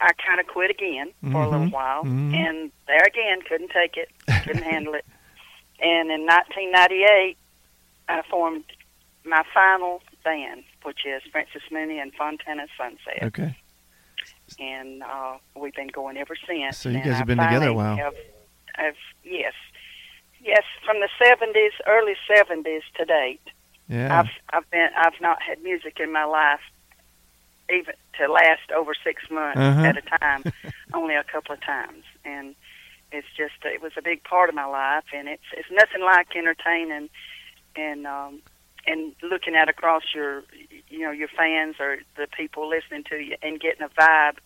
I 0.00 0.12
kind 0.12 0.38
of 0.40 0.46
quit 0.46 0.70
again 0.70 1.10
for 1.32 1.42
a 1.42 1.48
little 1.48 1.66
Mhm. 1.66 1.72
while, 1.72 2.04
Mhm. 2.04 2.34
and 2.34 2.72
there 2.86 3.02
again, 3.04 3.42
couldn't 3.42 3.70
take 3.70 3.96
it, 3.96 4.08
couldn't 4.44 4.62
handle 4.62 4.94
it. 4.94 5.04
And 5.80 6.10
in 6.10 6.24
1998, 6.26 7.36
I 8.08 8.22
formed 8.22 8.64
my 9.24 9.42
final 9.52 10.02
band, 10.24 10.64
which 10.84 11.04
is 11.04 11.22
Frances 11.32 11.62
Mooney 11.70 11.98
and 11.98 12.14
Fontanna 12.14 12.68
Sunset 12.76 13.22
Okay. 13.24 13.54
and 14.58 15.02
uh, 15.02 15.38
we've 15.54 15.74
been 15.74 15.88
going 15.88 16.16
ever 16.16 16.34
since. 16.46 16.78
So 16.78 16.88
you 16.88 17.00
guys 17.00 17.18
have 17.18 17.26
been 17.26 17.38
together 17.38 17.68
a 17.68 17.72
while. 17.74 17.96
Have, 17.96 18.14
have, 18.74 18.96
yes, 19.24 19.52
yes, 20.40 20.62
from 20.84 21.00
the 21.00 21.08
seventies, 21.22 21.72
early 21.86 22.14
seventies 22.32 22.82
to 22.96 23.04
date. 23.04 23.40
Yeah. 23.88 24.20
I've 24.20 24.30
I've 24.50 24.70
been 24.70 24.88
I've 24.96 25.20
not 25.20 25.42
had 25.42 25.62
music 25.62 25.98
in 26.00 26.12
my 26.12 26.24
life 26.24 26.60
even 27.70 27.94
to 28.18 28.32
last 28.32 28.70
over 28.74 28.92
six 29.04 29.22
months 29.30 29.58
Uh-huh. 29.58 29.82
at 29.84 29.96
a 29.98 30.02
time, 30.18 30.44
only 30.94 31.14
a 31.14 31.24
couple 31.24 31.54
of 31.54 31.60
times, 31.60 32.04
and 32.24 32.54
it's 33.12 33.26
just 33.36 33.54
it 33.64 33.80
was 33.82 33.92
a 33.96 34.02
big 34.02 34.22
part 34.24 34.48
of 34.48 34.54
my 34.54 34.64
life, 34.66 35.04
and 35.14 35.28
it's 35.28 35.42
it's 35.56 35.68
nothing 35.70 36.02
like 36.02 36.34
entertaining 36.36 37.08
and 37.76 38.06
um, 38.06 38.40
and 38.86 39.12
looking 39.22 39.54
out 39.54 39.68
across 39.68 40.02
your 40.14 40.42
you 40.88 41.00
know 41.00 41.10
your 41.10 41.28
fans 41.28 41.76
or 41.80 41.98
the 42.16 42.26
people 42.36 42.68
listening 42.68 43.04
to 43.04 43.16
you 43.16 43.36
and 43.42 43.60
getting 43.60 43.82
a 43.82 43.88
vibe 43.88 44.38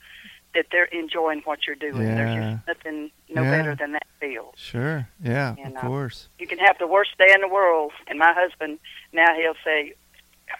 that 0.55 0.67
they're 0.71 0.85
enjoying 0.85 1.41
what 1.47 1.61
you're 1.67 1.75
doing. 1.76 2.07
Yeah. 2.07 2.14
There's 2.14 2.55
just 2.57 2.67
nothing 2.69 3.11
no 3.31 3.43
Yeah. 3.43 3.50
better 3.50 3.75
than 3.75 3.93
that 3.93 4.07
feel. 4.21 4.52
Sure. 4.57 5.09
Yeah. 5.23 5.55
And, 5.59 5.75
of 5.76 5.81
course. 5.83 6.29
You 6.38 6.47
can 6.47 6.59
have 6.59 6.76
the 6.79 6.87
worst 6.87 7.17
day 7.17 7.33
in 7.35 7.41
the 7.41 7.49
world, 7.49 7.93
and 8.07 8.19
my 8.19 8.33
husband 8.35 8.79
now 9.12 9.35
he'll 9.35 9.55
say. 9.64 9.95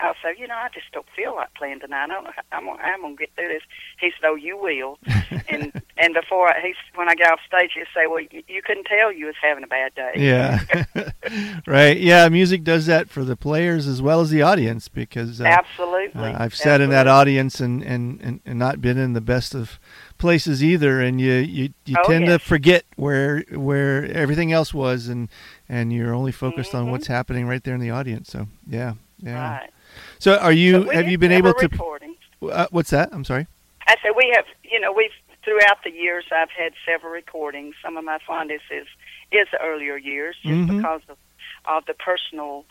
I'll 0.01 0.15
say, 0.23 0.35
you 0.39 0.47
know, 0.49 0.55
I 0.55 0.69
just 0.73 0.87
don't 0.93 1.07
feel 1.15 1.35
like 1.37 1.53
playing 1.55 1.81
tonight. 1.81 2.05
I 2.05 2.07
don't, 2.09 2.27
I'm 2.51 2.65
gonna, 2.67 2.83
I'm 2.83 3.03
gonna 3.03 3.15
get 3.17 3.31
through 3.37 3.49
this. 3.49 3.63
He 4.01 4.11
said, 4.11 4.27
oh, 4.27 4.35
you 4.35 4.57
will. 4.57 4.99
and 5.49 5.73
and 5.99 6.15
before 6.15 6.49
I, 6.49 6.61
he's 6.61 6.77
when 6.95 7.09
I 7.09 7.15
get 7.15 7.31
off 7.33 7.41
stage, 7.47 7.73
he'll 7.75 7.85
say, 7.95 8.07
well, 8.07 8.21
you, 8.21 8.43
you 8.49 8.63
couldn't 8.63 8.85
tell 8.87 9.13
you 9.13 9.27
was 9.27 9.35
having 9.41 9.65
a 9.65 9.67
bad 9.67 9.95
day. 9.95 10.13
Yeah. 10.17 10.61
right. 11.67 11.97
Yeah. 11.99 12.29
Music 12.29 12.65
does 12.65 12.87
that 12.87 13.11
for 13.11 13.25
the 13.25 13.37
players 13.37 13.87
as 13.87 14.01
well 14.01 14.21
as 14.21 14.31
the 14.31 14.43
audience 14.43 14.89
because 14.89 15.41
uh, 15.41 15.45
Absolutely. 15.45 16.23
Uh, 16.23 16.43
I've 16.43 16.55
sat 16.55 16.81
in 16.81 16.91
that 16.91 17.07
audience 17.07 17.61
and, 17.61 17.83
and, 17.83 18.21
and, 18.21 18.41
and 18.47 18.59
not 18.59 18.81
been 18.81 18.99
in 18.99 19.13
the 19.13 19.21
best 19.21 19.55
of 19.55 19.79
places 20.19 20.63
either, 20.63 21.01
and 21.01 21.21
you 21.21 21.33
you, 21.33 21.71
you 21.85 21.97
Oh, 21.99 22.09
tend 22.09 22.27
to 22.27 22.39
forget 22.39 22.85
where 22.97 23.41
where 23.51 24.05
everything 24.13 24.53
else 24.53 24.73
was, 24.73 25.09
and 25.09 25.29
and 25.69 25.93
you're 25.93 26.15
only 26.15 26.33
focused 26.33 26.75
on 26.75 26.87
Mhm. 26.87 26.91
what's 26.93 27.07
happening 27.09 27.47
right 27.47 27.63
there 27.65 27.75
in 27.75 27.81
the 27.81 27.91
audience. 27.91 28.31
So 28.31 28.47
yeah, 28.67 28.95
yeah. 29.23 29.59
Right. 29.59 29.71
So 30.19 30.37
are 30.39 30.53
you 30.53 30.83
we 30.89 30.95
have 30.95 31.09
you 31.09 31.19
been 31.19 31.33
able 31.33 31.55
to? 31.55 31.67
recording. 31.69 32.15
Uh, 32.43 32.67
what's 32.71 32.91
that? 32.91 33.11
I'm 33.13 33.25
sorry. 33.25 33.47
I 33.87 33.97
said 34.03 34.13
we 34.17 34.33
have, 34.35 34.45
you 34.65 34.81
know, 34.81 34.93
we've 34.93 35.11
throughout 35.45 35.83
the 35.85 35.91
years 35.91 36.25
I've 36.33 36.51
had 36.51 36.73
several 36.87 37.13
recordings. 37.13 37.75
Some 37.83 37.97
of 37.97 38.05
my 38.05 38.19
fondest 38.27 38.65
is 38.71 38.87
is 39.31 39.49
the 39.53 39.61
earlier 39.61 39.97
years, 39.97 40.37
just 40.43 40.61
Mhm. 40.61 40.77
because 40.77 41.03
of 41.09 41.19
of 41.67 41.85
the 41.87 41.95
personal 41.95 42.65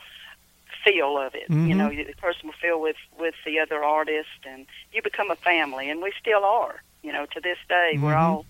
feel 0.84 1.18
of 1.18 1.36
it. 1.36 1.50
You 1.50 1.56
Mhm. 1.74 1.78
know, 1.78 1.90
the 1.90 2.14
personal 2.18 2.54
feel 2.62 2.82
with 2.82 2.98
with 3.18 3.36
the 3.46 3.60
other 3.60 3.84
artist, 3.84 4.30
and 4.46 4.66
you 4.94 5.02
become 5.02 5.30
a 5.32 5.36
family, 5.36 5.90
and 5.90 6.02
we 6.02 6.12
still 6.20 6.44
are. 6.44 6.82
You 7.04 7.12
know, 7.14 7.26
to 7.28 7.40
this 7.42 7.58
day, 7.68 7.98
we're 7.98 8.14
Mhm. 8.14 8.22
all 8.22 8.46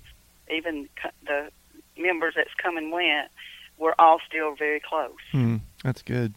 even 0.50 0.90
the 1.26 1.52
members 1.98 2.34
that's 2.36 2.54
come 2.56 2.78
and 2.78 2.92
went. 2.92 3.30
We're 3.78 3.96
all 3.98 4.20
still 4.28 4.54
very 4.56 4.80
close. 4.80 5.18
Hmm, 5.32 5.58
that's 5.84 6.02
good. 6.04 6.34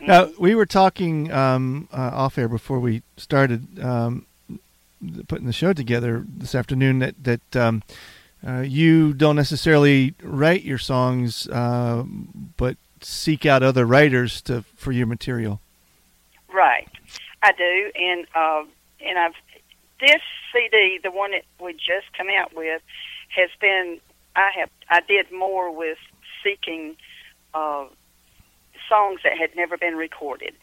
Now 0.00 0.30
we 0.38 0.54
were 0.54 0.66
talking 0.66 1.32
um, 1.32 1.88
uh, 1.92 2.10
off 2.14 2.38
air 2.38 2.48
before 2.48 2.78
we 2.78 3.02
started 3.16 3.82
um, 3.82 4.26
putting 5.26 5.46
the 5.46 5.52
show 5.52 5.72
together 5.72 6.24
this 6.26 6.54
afternoon. 6.54 7.00
That 7.00 7.24
that 7.24 7.56
um, 7.56 7.82
uh, 8.46 8.60
you 8.60 9.12
don't 9.12 9.36
necessarily 9.36 10.14
write 10.22 10.62
your 10.62 10.78
songs, 10.78 11.48
uh, 11.48 12.04
but 12.56 12.76
seek 13.00 13.46
out 13.46 13.62
other 13.62 13.84
writers 13.84 14.40
to 14.42 14.62
for 14.76 14.92
your 14.92 15.06
material. 15.06 15.60
Right, 16.52 16.88
I 17.42 17.52
do, 17.52 17.90
and 17.94 18.26
uh, 18.34 18.64
and 19.04 19.18
I've 19.18 19.34
this 20.00 20.22
CD, 20.52 21.00
the 21.02 21.10
one 21.10 21.32
that 21.32 21.44
we 21.60 21.72
just 21.72 22.12
come 22.16 22.28
out 22.36 22.54
with, 22.54 22.80
has 23.28 23.50
been 23.60 24.00
I 24.36 24.50
have 24.58 24.70
I 24.88 25.00
did 25.00 25.30
more 25.32 25.70
with 25.74 25.98
seeking 26.42 26.96
uh, 27.54 27.86
songs 28.88 29.20
that 29.24 29.36
had 29.38 29.54
never 29.56 29.76
been 29.76 29.96
recorded 29.96 30.54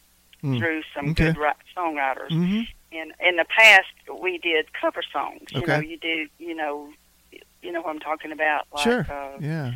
Hmm. 0.42 0.58
through 0.58 0.82
some 0.94 1.10
Okay. 1.10 1.26
good 1.32 1.38
ri- 1.38 1.62
songwriters. 1.76 2.30
Mm-hmm. 2.30 2.62
And 2.92 3.12
in 3.20 3.36
the 3.36 3.44
past, 3.46 3.88
we 4.20 4.38
did 4.38 4.72
cover 4.72 5.02
songs. 5.12 5.42
You 5.50 5.66
know, 5.66 5.78
you 5.80 5.96
do, 5.98 6.28
you 6.38 6.54
know, 6.54 6.90
you 7.62 7.72
know 7.72 7.80
what 7.80 7.90
I'm 7.90 7.98
talking 8.00 8.32
about, 8.32 8.66
like 8.72 8.84
sure. 8.84 9.06
uh, 9.10 9.38
yeah. 9.40 9.72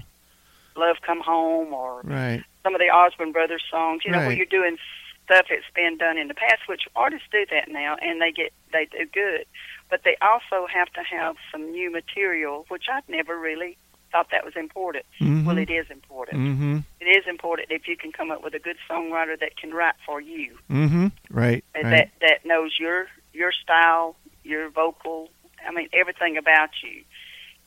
"Love 0.76 0.96
Come 1.02 1.20
Home" 1.20 1.72
or 1.74 2.02
Right. 2.04 2.42
some 2.62 2.74
of 2.74 2.80
the 2.80 2.90
Osborne 2.90 3.32
Brothers 3.32 3.64
songs. 3.70 4.02
You 4.04 4.12
know, 4.12 4.18
where 4.18 4.28
Right. 4.28 4.36
you're 4.36 4.46
doing 4.46 4.78
stuff 5.24 5.46
that's 5.48 5.68
been 5.74 5.96
done 5.96 6.18
in 6.18 6.28
the 6.28 6.34
past, 6.34 6.66
which 6.68 6.82
artists 6.94 7.26
do 7.32 7.44
that 7.46 7.68
now, 7.68 7.96
and 8.00 8.20
they 8.20 8.30
get 8.32 8.52
they 8.72 8.84
do 8.86 9.06
good. 9.06 9.46
But 9.88 10.04
they 10.04 10.16
also 10.22 10.66
have 10.66 10.90
to 10.92 11.02
have 11.02 11.36
some 11.50 11.72
new 11.72 11.90
material, 11.90 12.64
which 12.68 12.88
I've 12.88 13.08
never 13.08 13.36
really 13.38 13.76
thought 14.12 14.28
that 14.32 14.44
was 14.44 14.54
important. 14.56 15.04
Mm-hmm. 15.20 15.44
Well, 15.46 15.58
it 15.58 15.70
is 15.70 15.86
important. 15.90 16.38
Mm-hmm. 16.40 16.78
It 17.00 17.04
is 17.04 17.24
important 17.28 17.70
if 17.70 17.86
you 17.88 17.96
can 17.96 18.12
come 18.12 18.30
up 18.30 18.42
with 18.42 18.54
a 18.54 18.58
good 18.58 18.76
songwriter 18.88 19.38
that 19.40 19.56
can 19.56 19.70
write 19.72 19.94
for 20.06 20.20
you, 20.20 20.56
Mm-hmm. 20.70 21.06
Right. 21.30 21.64
and 21.74 21.84
Right. 21.84 22.10
that 22.20 22.26
that 22.26 22.44
knows 22.46 22.76
your 22.78 23.06
your 23.32 23.52
style, 23.52 24.16
your 24.44 24.68
vocal. 24.70 25.30
I 25.66 25.72
mean, 25.72 25.88
everything 25.92 26.36
about 26.36 26.70
you. 26.82 27.02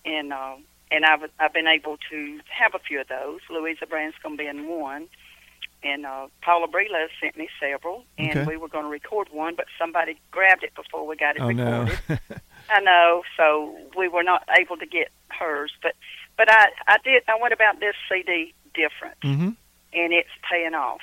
And 0.06 0.34
uh, 0.34 0.56
and 0.92 1.06
I've 1.06 1.30
I've 1.40 1.54
been 1.54 1.68
able 1.68 1.98
to 2.12 2.40
have 2.50 2.76
a 2.76 2.80
few 2.80 3.00
of 3.02 3.08
those. 3.08 3.40
Louisa 3.50 3.86
Branscombe 3.86 4.38
being 4.38 4.68
one, 4.68 5.08
and 5.84 6.06
uh, 6.06 6.28
Paula 6.42 6.68
Brila 6.68 7.08
sent 7.22 7.38
me 7.38 7.48
several, 7.60 8.04
and 8.18 8.32
Okay. 8.40 8.46
we 8.46 8.58
were 8.58 8.68
going 8.68 8.84
to 8.84 8.90
record 8.90 9.30
one, 9.32 9.56
but 9.56 9.66
somebody 9.80 10.20
grabbed 10.32 10.64
it 10.64 10.76
before 10.76 11.06
we 11.08 11.16
got 11.16 11.36
it 11.38 11.42
oh 11.42 11.52
no. 11.52 11.84
recorded. 11.84 12.20
I 12.70 12.80
know, 12.80 13.24
so 13.38 13.76
we 13.98 14.08
were 14.08 14.24
not 14.24 14.44
able 14.58 14.78
to 14.78 14.86
get 14.86 15.10
hers, 15.30 15.72
but 15.82 15.96
but 16.38 16.52
I 16.52 16.68
I 16.88 16.98
did 17.04 17.24
I 17.28 17.38
went 17.42 17.54
about 17.54 17.80
this 17.80 17.96
CD 18.10 18.54
different, 18.74 19.20
mm-hmm. 19.22 19.50
and 19.94 20.14
it's 20.14 20.30
paying 20.50 20.74
off. 20.74 21.02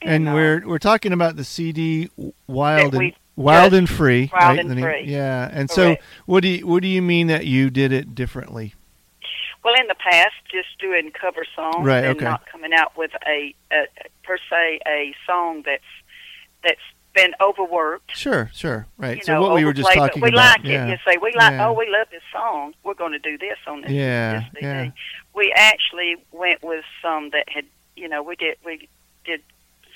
And 0.00 0.34
we're 0.34 0.66
we're 0.66 0.78
talking 0.78 1.12
about 1.12 1.36
the 1.36 1.44
CD 1.44 2.10
Wild 2.46 2.94
and 2.94 3.14
Wild 3.36 3.74
and 3.74 3.88
Free, 3.88 4.30
Wild 4.32 4.56
right? 4.56 4.58
and 4.58 4.68
name- 4.74 4.84
Free. 4.84 5.04
Yeah. 5.04 5.48
And 5.52 5.70
so, 5.70 5.96
what 6.26 6.42
do 6.42 6.48
you 6.48 6.66
what 6.66 6.82
do 6.82 6.88
you 6.88 7.02
mean 7.02 7.28
that 7.28 7.46
you 7.46 7.70
did 7.70 7.92
it 7.92 8.14
differently? 8.14 8.74
Well, 9.64 9.74
in 9.78 9.86
the 9.86 9.94
past, 9.94 10.34
just 10.50 10.76
doing 10.80 11.12
cover 11.12 11.44
songs 11.54 11.86
Right, 11.86 12.04
and 12.04 12.16
okay. 12.16 12.24
not 12.24 12.46
coming 12.50 12.72
out 12.74 12.96
with 12.96 13.12
a, 13.24 13.54
a 13.70 13.86
per 14.24 14.36
se 14.50 14.80
a 14.86 15.14
song 15.24 15.62
that's 15.64 15.84
that's 16.64 16.80
been 17.14 17.32
overworked. 17.40 18.16
Sure, 18.16 18.50
sure, 18.54 18.86
right. 18.96 19.18
You 19.18 19.22
so 19.24 19.34
know, 19.34 19.42
what 19.42 19.54
we 19.54 19.64
were 19.64 19.72
just 19.72 19.92
talking 19.92 20.22
we 20.22 20.30
about. 20.30 20.58
like 20.58 20.64
yeah. 20.64 20.86
it. 20.86 20.90
You 20.90 20.96
say 21.06 21.18
we 21.20 21.32
like. 21.34 21.52
Yeah. 21.52 21.68
Oh, 21.68 21.72
we 21.72 21.88
love 21.90 22.08
this 22.10 22.22
song. 22.32 22.74
We're 22.84 22.94
going 22.94 23.12
to 23.12 23.18
do 23.18 23.36
this 23.38 23.58
on 23.66 23.82
this. 23.82 23.90
Yeah, 23.90 24.44
this 24.54 24.62
yeah. 24.62 24.90
We 25.34 25.52
actually 25.56 26.16
went 26.32 26.62
with 26.62 26.84
some 27.02 27.30
that 27.30 27.48
had. 27.48 27.64
You 27.96 28.08
know, 28.08 28.22
we 28.22 28.36
did. 28.36 28.56
We 28.64 28.88
did 29.24 29.42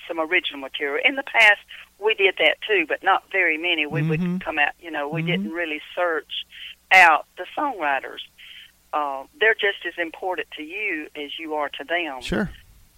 some 0.07 0.21
original 0.21 0.61
material. 0.61 1.03
In 1.05 1.17
the 1.17 1.23
past, 1.23 1.61
we 1.99 2.15
did 2.15 2.37
that 2.39 2.59
too, 2.69 2.85
but 2.87 3.03
not 3.03 3.25
very 3.33 3.57
many. 3.59 3.87
We 3.87 4.03
Mhm. 4.03 4.09
would 4.11 4.41
come 4.45 4.59
out. 4.59 4.73
You 4.81 4.91
know, 4.91 5.09
we 5.09 5.23
Mhm. 5.23 5.27
didn't 5.27 5.53
really 5.53 5.81
search 5.95 6.45
out 6.93 7.27
the 7.39 7.47
songwriters. 7.57 8.21
Uh, 8.93 9.25
they're 9.41 9.55
just 9.55 9.85
as 9.87 9.95
important 9.99 10.49
to 10.53 10.63
you 10.63 11.09
as 11.17 11.39
you 11.39 11.55
are 11.55 11.69
to 11.71 11.85
them. 11.85 12.21
Sure, 12.23 12.51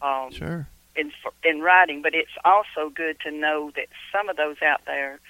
Um, 0.02 0.30
sure. 0.30 0.68
In 0.98 1.12
in 1.44 1.60
writing, 1.60 2.02
but 2.02 2.14
it's 2.14 2.36
also 2.44 2.90
good 2.94 3.18
to 3.20 3.30
know 3.30 3.70
that 3.76 3.86
some 4.12 4.28
of 4.28 4.36
those 4.36 4.56
out 4.62 4.80
there 4.86 5.20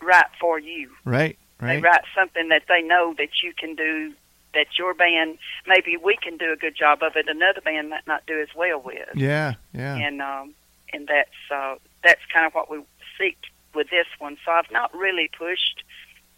write 0.00 0.30
for 0.40 0.58
you. 0.58 0.90
Right, 1.04 1.36
They 1.60 1.66
right. 1.66 1.82
write 1.82 2.04
something 2.16 2.48
that 2.48 2.62
they 2.68 2.82
know 2.82 3.14
that 3.18 3.42
you 3.42 3.52
can 3.58 3.74
do, 3.74 4.12
that 4.54 4.78
your 4.78 4.94
band 4.94 5.38
maybe 5.66 5.96
we 5.96 6.16
can 6.16 6.36
do 6.36 6.52
a 6.52 6.56
good 6.56 6.76
job 6.76 7.02
of 7.02 7.16
it. 7.16 7.26
Another 7.28 7.60
band 7.60 7.90
might 7.90 8.06
not 8.06 8.24
do 8.26 8.40
as 8.40 8.48
well 8.54 8.80
with, 8.80 9.08
Yeah, 9.14 9.54
yeah. 9.74 9.96
and 9.96 10.22
um, 10.22 10.54
and 10.92 11.06
that's 11.08 11.50
uh, 11.50 11.74
that's 12.04 12.24
kind 12.32 12.46
of 12.46 12.54
what 12.54 12.70
we 12.70 12.78
seek 13.18 13.36
with 13.74 13.90
this 13.90 14.06
one. 14.18 14.36
So 14.44 14.52
I've 14.52 14.70
not 14.70 14.94
really 14.94 15.28
pushed 15.36 15.82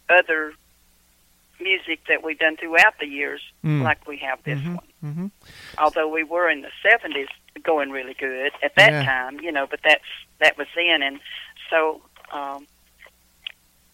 other 0.09 0.53
music 1.59 1.99
that 2.09 2.23
we've 2.23 2.39
done 2.39 2.57
throughout 2.57 2.95
the 2.99 3.05
years 3.05 3.39
Mm. 3.63 3.83
like 3.83 4.07
we 4.07 4.17
have 4.17 4.41
this 4.43 4.57
Mhm, 4.59 4.75
one 4.75 4.87
mhm. 5.03 5.31
although 5.77 6.07
we 6.07 6.23
were 6.23 6.49
in 6.49 6.61
the 6.61 6.71
seventies 6.81 7.27
going 7.63 7.91
really 7.91 8.13
good 8.13 8.51
at 8.63 8.75
that 8.75 8.91
Yeah. 8.91 9.05
time, 9.05 9.39
you 9.41 9.51
know, 9.51 9.67
but 9.67 9.79
that's 9.83 10.03
that 10.39 10.57
was 10.57 10.67
then 10.75 11.01
and 11.03 11.19
so 11.69 12.01
um 12.31 12.65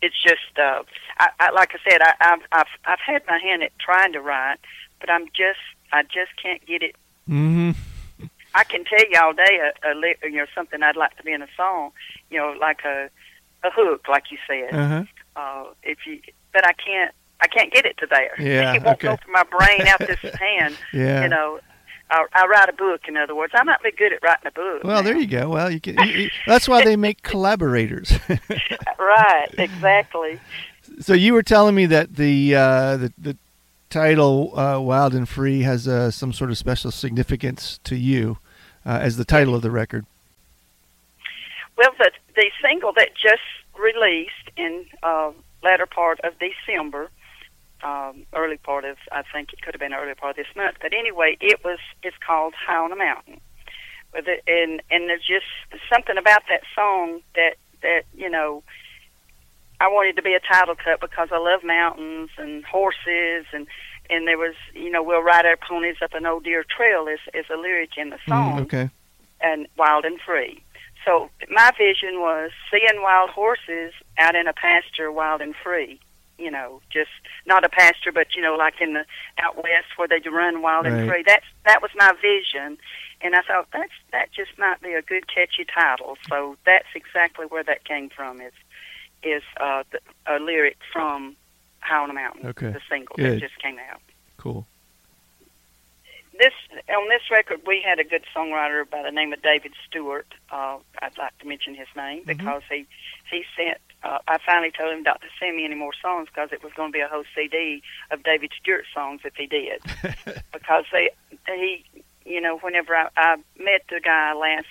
it's 0.02 0.22
just 0.22 0.58
uh 0.60 0.84
I, 1.20 1.30
I 1.40 1.52
like 1.52 1.72
I 1.74 1.90
said, 1.90 2.02
I 2.02 2.14
I've 2.20 2.42
I've 2.52 2.68
I've 2.86 3.00
had 3.00 3.24
my 3.28 3.38
hand 3.40 3.64
at 3.64 3.72
trying 3.80 4.14
to 4.14 4.22
write, 4.22 4.58
but 5.00 5.10
I'm 5.10 5.26
just 5.28 5.60
I 5.92 6.04
just 6.04 6.32
can't 6.42 6.66
get 6.66 6.84
it 6.84 6.96
Mhm. 7.30 7.76
I 8.56 8.64
can 8.64 8.86
tell 8.86 9.06
you 9.12 9.20
all 9.22 9.34
day 9.34 9.60
a, 9.84 9.92
a 9.92 9.94
li- 9.94 10.16
you 10.24 10.32
know 10.38 10.46
something 10.56 10.82
I'd 10.82 10.96
like 10.96 11.16
to 11.18 11.24
be 11.24 11.32
in 11.34 11.42
a 11.42 11.48
song, 11.58 11.92
you 12.30 12.38
know, 12.40 12.56
like 12.60 12.80
a 12.86 13.10
a 13.64 13.70
hook, 13.72 14.08
like 14.08 14.32
you 14.32 14.38
said. 14.48 14.74
Uh-huh. 14.74 15.04
Uh, 15.36 15.64
if 15.84 15.98
you, 16.08 16.20
but 16.54 16.66
I 16.66 16.74
can't, 16.74 17.14
I 17.42 17.48
can't 17.48 17.72
get 17.72 17.86
it 17.86 17.98
to 17.98 18.08
there. 18.08 18.34
Yeah, 18.40 18.74
it 18.76 18.82
won't 18.84 18.98
okay. 18.98 19.10
go 19.10 19.18
from 19.18 19.34
my 19.34 19.44
brain 19.44 19.86
out 19.88 20.00
this 20.00 20.20
hand. 20.40 20.78
Yeah. 20.94 21.24
You 21.24 21.30
know, 21.30 21.60
I, 22.10 22.26
I 22.34 22.46
write 22.48 22.70
a 22.70 22.74
book. 22.74 23.02
In 23.08 23.18
other 23.18 23.36
words, 23.36 23.54
I 23.56 23.64
might 23.64 23.82
be 23.84 23.92
good 23.92 24.14
at 24.14 24.24
writing 24.24 24.48
a 24.48 24.52
book. 24.52 24.84
Well, 24.84 25.04
there 25.04 25.18
you 25.18 25.28
go. 25.28 25.50
Well, 25.50 25.70
you 25.72 25.80
can. 25.82 25.98
you- 26.06 26.14
you- 26.24 26.30
that's 26.46 26.68
why 26.68 26.84
they 26.84 26.96
make 26.96 27.22
collaborators. 27.34 28.14
Right, 29.00 29.48
exactly. 29.58 30.40
so 31.00 31.14
you 31.14 31.34
were 31.34 31.44
telling 31.44 31.76
me 31.76 31.86
that 31.86 32.16
the 32.16 32.56
uh, 32.56 32.98
the, 32.98 33.14
the 33.18 33.38
title 33.90 34.58
uh, 34.60 34.80
"Wild 34.82 35.14
and 35.16 35.28
Free" 35.30 35.62
has 35.62 35.88
uh, 35.88 36.12
some 36.12 36.34
sort 36.34 36.50
of 36.52 36.58
special 36.58 36.92
significance 36.92 37.80
to 37.86 37.96
you 37.96 38.38
uh, 38.86 39.00
as 39.02 39.16
the 39.18 39.24
title 39.24 39.56
of 39.56 39.62
the 39.62 39.72
record. 39.72 40.06
Well, 41.78 41.92
the 41.98 42.12
the 42.36 42.50
single 42.62 42.92
that 42.98 43.10
just 43.16 43.42
released 43.80 44.50
in 44.58 44.86
uh, 45.04 45.32
latter 45.64 45.86
part 45.86 46.20
of 46.22 46.34
December, 46.40 47.10
um, 47.88 48.14
early 48.34 48.58
part 48.58 48.84
of 48.92 48.98
I 49.12 49.22
think 49.34 49.54
it 49.54 49.62
could 49.62 49.74
have 49.74 49.80
been 49.86 49.94
early 49.94 50.14
part 50.16 50.32
of 50.32 50.38
this 50.44 50.56
month, 50.56 50.78
but 50.82 50.92
anyway, 50.94 51.38
it 51.42 51.60
was 51.64 51.80
it's 52.04 52.18
called 52.26 52.54
High 52.56 52.78
on 52.86 52.92
a 52.92 52.96
Mountain. 52.96 53.40
With 54.14 54.28
it, 54.28 54.42
and 54.48 54.82
and 54.94 55.02
there's 55.10 55.26
just 55.38 55.50
something 55.94 56.18
about 56.18 56.44
that 56.50 56.62
song 56.76 57.22
that 57.36 57.56
that 57.82 58.04
you 58.16 58.30
know. 58.30 58.64
I 59.80 59.90
wanted 59.90 60.16
to 60.16 60.24
be 60.24 60.34
a 60.34 60.40
title 60.40 60.74
cut 60.76 61.00
because 61.00 61.30
I 61.32 61.38
love 61.38 61.64
mountains 61.64 62.32
and 62.40 62.66
horses 62.66 63.46
and 63.54 63.68
and 64.10 64.28
there 64.28 64.38
was 64.38 64.56
you 64.74 64.90
know 64.90 65.04
we'll 65.04 65.22
ride 65.22 65.46
our 65.46 65.56
ponies 65.58 65.98
up 66.02 66.16
an 66.16 66.26
old 66.26 66.46
deer 66.46 66.66
trail 66.76 67.08
is 67.08 67.20
is 67.36 67.46
a 67.54 67.58
lyric 67.58 67.92
in 67.96 68.10
the 68.10 68.18
song 68.28 68.58
Mm, 68.58 68.62
okay. 68.64 68.90
and 69.40 69.68
wild 69.78 70.04
and 70.04 70.20
free. 70.26 70.64
So 71.06 71.30
my 71.52 71.70
vision 71.78 72.20
was 72.22 72.50
seeing 72.72 73.04
wild 73.04 73.30
horses 73.30 73.94
out 74.18 74.34
in 74.36 74.48
a 74.48 74.54
pasture, 74.54 75.12
wild 75.12 75.42
and 75.42 75.54
free. 75.64 76.00
You 76.38 76.52
know, 76.52 76.82
just 76.92 77.10
not 77.48 77.64
a 77.64 77.70
pasture, 77.70 78.12
but 78.12 78.36
you 78.36 78.42
know, 78.44 78.56
like 78.56 78.76
in 78.80 78.94
the 78.94 79.06
out 79.40 79.56
west 79.56 79.88
where 79.98 80.08
they 80.08 80.20
run 80.30 80.62
wild 80.62 80.86
Right. 80.86 80.94
and 80.94 81.10
free. 81.10 81.24
That's 81.26 81.46
that 81.66 81.82
was 81.82 81.90
my 81.96 82.14
vision, 82.22 82.78
and 83.22 83.34
I 83.36 83.42
thought 83.42 83.68
that's 83.74 83.92
that 84.12 84.32
just 84.34 84.58
might 84.60 84.80
be 84.82 84.94
a 84.94 85.02
good 85.02 85.28
catchy 85.28 85.66
title. 85.66 86.16
So 86.30 86.56
that's 86.66 86.88
exactly 86.94 87.48
where 87.48 87.64
that 87.64 87.86
came 87.86 88.10
from. 88.10 88.40
Is 88.42 88.54
is 89.24 89.42
uh, 89.60 89.84
the, 89.92 90.00
a 90.28 90.38
lyric 90.40 90.78
from 90.94 91.36
High 91.80 92.04
on 92.04 92.12
a 92.12 92.14
Mountain, 92.14 92.46
Okay. 92.48 92.70
the 92.72 92.82
single 92.88 93.16
Good. 93.16 93.34
that 93.34 93.40
just 93.40 93.58
came 93.60 93.80
out 93.92 94.00
Cool. 94.38 94.68
this 96.38 96.54
on 96.96 97.10
this 97.10 97.24
record 97.32 97.62
we 97.66 97.82
had 97.84 97.98
a 98.00 98.04
good 98.04 98.24
songwriter 98.36 98.88
by 98.88 99.02
the 99.02 99.10
name 99.12 99.34
of 99.34 99.42
David 99.42 99.72
Stewart. 99.88 100.28
Uh, 100.52 100.78
I'd 101.02 101.18
like 101.18 101.36
to 101.40 101.48
mention 101.48 101.74
his 101.74 101.88
name 101.96 102.24
Mhm. 102.26 102.28
because 102.28 102.62
he 102.70 102.86
he 103.32 103.44
sent. 103.56 103.80
Uh, 104.08 104.20
I 104.28 104.38
finally 104.46 104.72
told 104.72 104.94
him 104.94 105.04
not 105.04 105.20
to 105.22 105.28
send 105.40 105.58
me 105.58 105.66
any 105.66 105.76
more 105.76 105.92
songs 106.02 106.28
because 106.34 106.50
it 106.54 106.64
was 106.64 106.72
going 106.74 106.92
to 106.92 106.94
be 106.94 107.02
a 107.02 107.08
whole 107.10 107.26
CD 107.36 107.82
of 108.12 108.24
David 108.24 108.52
Stewart 108.60 108.86
songs 108.94 109.22
if 109.26 109.36
he 109.36 109.48
did. 109.48 109.82
because 110.54 110.86
they 110.94 111.10
he 111.46 111.84
you 112.26 112.40
know 112.42 112.58
whenever 112.60 112.96
I, 112.96 113.10
I 113.18 113.36
met 113.60 113.82
the 113.90 114.00
guy 114.00 114.34
last 114.34 114.68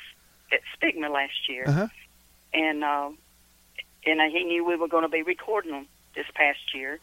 at 0.52 0.60
SPBGMA 0.80 1.10
last 1.12 1.48
year 1.48 1.64
Uh 1.66 1.72
huh. 1.72 1.88
and 2.54 2.82
uh, 2.84 3.10
and 4.06 4.20
he 4.32 4.44
knew 4.44 4.64
we 4.64 4.76
were 4.76 4.88
going 4.88 5.02
to 5.02 5.08
be 5.08 5.22
recording 5.22 5.72
them 5.72 5.86
this 6.14 6.26
past 6.34 6.74
year. 6.74 6.98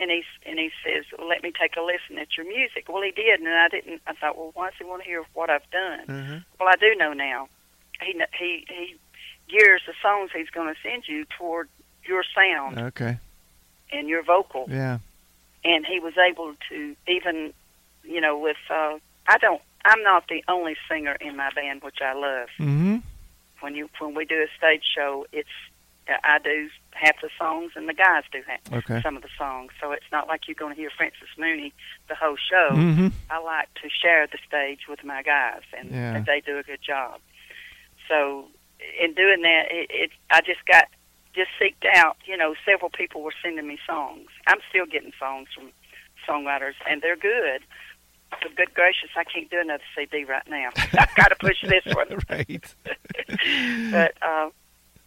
And 0.00 0.10
he 0.12 0.22
and 0.46 0.58
he 0.60 0.70
says, 0.84 1.04
well, 1.16 1.26
"Let 1.28 1.42
me 1.42 1.50
take 1.58 1.76
a 1.76 1.80
listen 1.82 2.18
at 2.18 2.36
your 2.36 2.46
music." 2.46 2.84
Well, 2.88 3.02
he 3.02 3.10
did, 3.10 3.40
and 3.40 3.48
I 3.48 3.68
didn't. 3.68 4.00
I 4.06 4.12
thought, 4.14 4.36
well, 4.38 4.52
why 4.54 4.70
does 4.70 4.78
he 4.78 4.84
want 4.84 5.02
to 5.02 5.08
hear 5.08 5.24
what 5.34 5.50
I've 5.50 5.68
done? 5.72 6.00
Uh-huh. 6.08 6.38
Well, 6.60 6.68
I 6.68 6.76
do 6.76 6.94
know 6.96 7.12
now. 7.12 7.48
He 8.00 8.12
he 8.38 8.64
he 8.68 8.96
gears 9.48 9.82
the 9.88 9.94
songs 10.00 10.30
he's 10.32 10.50
going 10.50 10.72
to 10.72 10.80
send 10.88 11.04
you 11.08 11.24
toward 11.36 11.68
your 12.08 12.24
sound 12.34 12.78
Okay. 12.78 13.18
and 13.92 14.08
your 14.08 14.22
vocal, 14.22 14.66
Yeah. 14.68 14.98
and 15.64 15.86
he 15.86 16.00
was 16.00 16.14
able 16.18 16.54
to 16.70 16.96
even, 17.06 17.52
you 18.04 18.20
know, 18.20 18.36
with 18.38 18.56
uh, 18.70 18.98
I 19.28 19.38
don't. 19.38 19.62
I'm 19.84 20.02
not 20.02 20.24
the 20.28 20.42
only 20.48 20.76
singer 20.88 21.16
in 21.20 21.36
my 21.36 21.50
band, 21.54 21.82
which 21.82 22.00
I 22.02 22.12
love 22.14 22.48
Mm-hmm. 22.58 22.96
when 23.60 23.74
you 23.76 23.88
when 24.00 24.14
we 24.14 24.24
do 24.24 24.42
a 24.42 24.48
stage 24.56 24.82
show, 24.96 25.26
it's 25.32 25.48
I 26.24 26.38
do 26.38 26.70
half 26.92 27.20
the 27.20 27.28
songs 27.38 27.72
and 27.76 27.86
the 27.86 27.92
guys 27.94 28.24
do 28.32 28.40
half 28.46 28.60
Okay. 28.72 29.02
some 29.02 29.14
of 29.16 29.22
the 29.22 29.28
songs. 29.36 29.72
So 29.80 29.92
it's 29.92 30.10
not 30.10 30.26
like 30.26 30.48
you're 30.48 30.54
going 30.54 30.74
to 30.74 30.80
hear 30.80 30.90
Frances 30.96 31.28
Mooney 31.36 31.72
the 32.08 32.14
whole 32.14 32.36
show. 32.36 32.70
Mm-hmm. 32.72 33.08
I 33.30 33.38
like 33.40 33.68
to 33.82 33.88
share 33.90 34.26
the 34.26 34.38
stage 34.46 34.88
with 34.88 35.04
my 35.04 35.22
guys, 35.22 35.60
and, 35.76 35.90
Yeah. 35.90 36.14
and 36.16 36.24
they 36.24 36.40
do 36.40 36.56
a 36.58 36.62
good 36.62 36.80
job. 36.80 37.20
So 38.08 38.46
in 38.98 39.12
doing 39.14 39.42
that, 39.42 39.66
it, 39.70 39.90
it 39.90 40.10
I 40.30 40.40
just 40.40 40.64
got 40.66 40.86
just 41.34 41.50
seeked 41.60 41.86
out. 41.94 42.16
You 42.26 42.36
know, 42.36 42.54
several 42.66 42.90
people 42.90 43.22
were 43.22 43.32
sending 43.42 43.66
me 43.66 43.78
songs. 43.86 44.28
I'm 44.46 44.58
still 44.68 44.86
getting 44.86 45.12
songs 45.18 45.48
from 45.54 45.70
songwriters, 46.28 46.74
and 46.88 47.00
they're 47.02 47.16
good. 47.16 47.62
But 48.30 48.54
good 48.56 48.74
gracious, 48.74 49.08
I 49.16 49.24
can't 49.24 49.50
do 49.50 49.58
another 49.60 49.82
CD 49.96 50.24
right 50.24 50.46
now. 50.48 50.68
I've 50.98 51.14
got 51.14 51.28
to 51.28 51.36
push 51.36 51.56
this 51.62 51.84
one 51.94 52.08
right. 52.28 52.74
but 53.90 54.14
uh, 54.22 54.50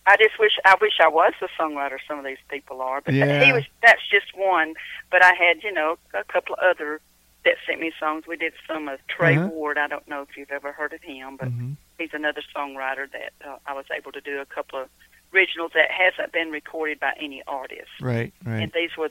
I 0.08 0.18
just 0.18 0.40
wish 0.40 0.54
I 0.66 0.76
wish 0.82 0.94
I 1.00 1.08
was 1.08 1.34
the 1.40 1.48
songwriter. 1.60 1.98
Some 2.08 2.18
of 2.20 2.26
these 2.26 2.40
people 2.50 2.82
are, 2.82 3.02
but 3.02 3.14
Yeah. 3.14 3.44
he 3.44 3.52
was. 3.54 3.64
That's 3.84 4.02
just 4.10 4.36
one. 4.36 4.74
But 5.12 5.24
I 5.24 5.34
had, 5.34 5.64
you 5.64 5.72
know, 5.72 5.98
a 6.14 6.24
couple 6.24 6.56
of 6.56 6.60
other 6.64 7.00
that 7.46 7.56
sent 7.68 7.80
me 7.80 7.92
songs. 8.00 8.26
We 8.28 8.38
did 8.38 8.54
some 8.68 8.88
of 8.88 9.00
Trey 9.08 9.36
Uh-huh. 9.38 9.50
Ward. 9.50 9.78
I 9.78 9.88
don't 9.88 10.08
know 10.08 10.22
if 10.24 10.36
you've 10.38 10.52
ever 10.52 10.72
heard 10.72 10.94
of 10.94 11.02
him, 11.02 11.38
but 11.38 11.50
Mm-hmm. 11.50 11.74
he's 12.00 12.10
another 12.14 12.42
songwriter 12.56 13.06
that 13.12 13.34
uh, 13.48 13.58
I 13.68 13.74
was 13.74 13.86
able 13.96 14.12
to 14.14 14.22
do 14.22 14.40
a 14.40 14.46
couple 14.46 14.80
of 14.82 14.90
originals 15.34 15.72
that 15.74 15.90
hasn't 15.92 16.32
been 16.34 16.50
recorded 16.52 17.00
by 17.00 17.14
any 17.20 17.42
artist. 17.48 17.90
Right. 18.02 18.34
right. 18.46 18.64
And 18.64 18.72
these 18.74 18.90
were 18.98 19.10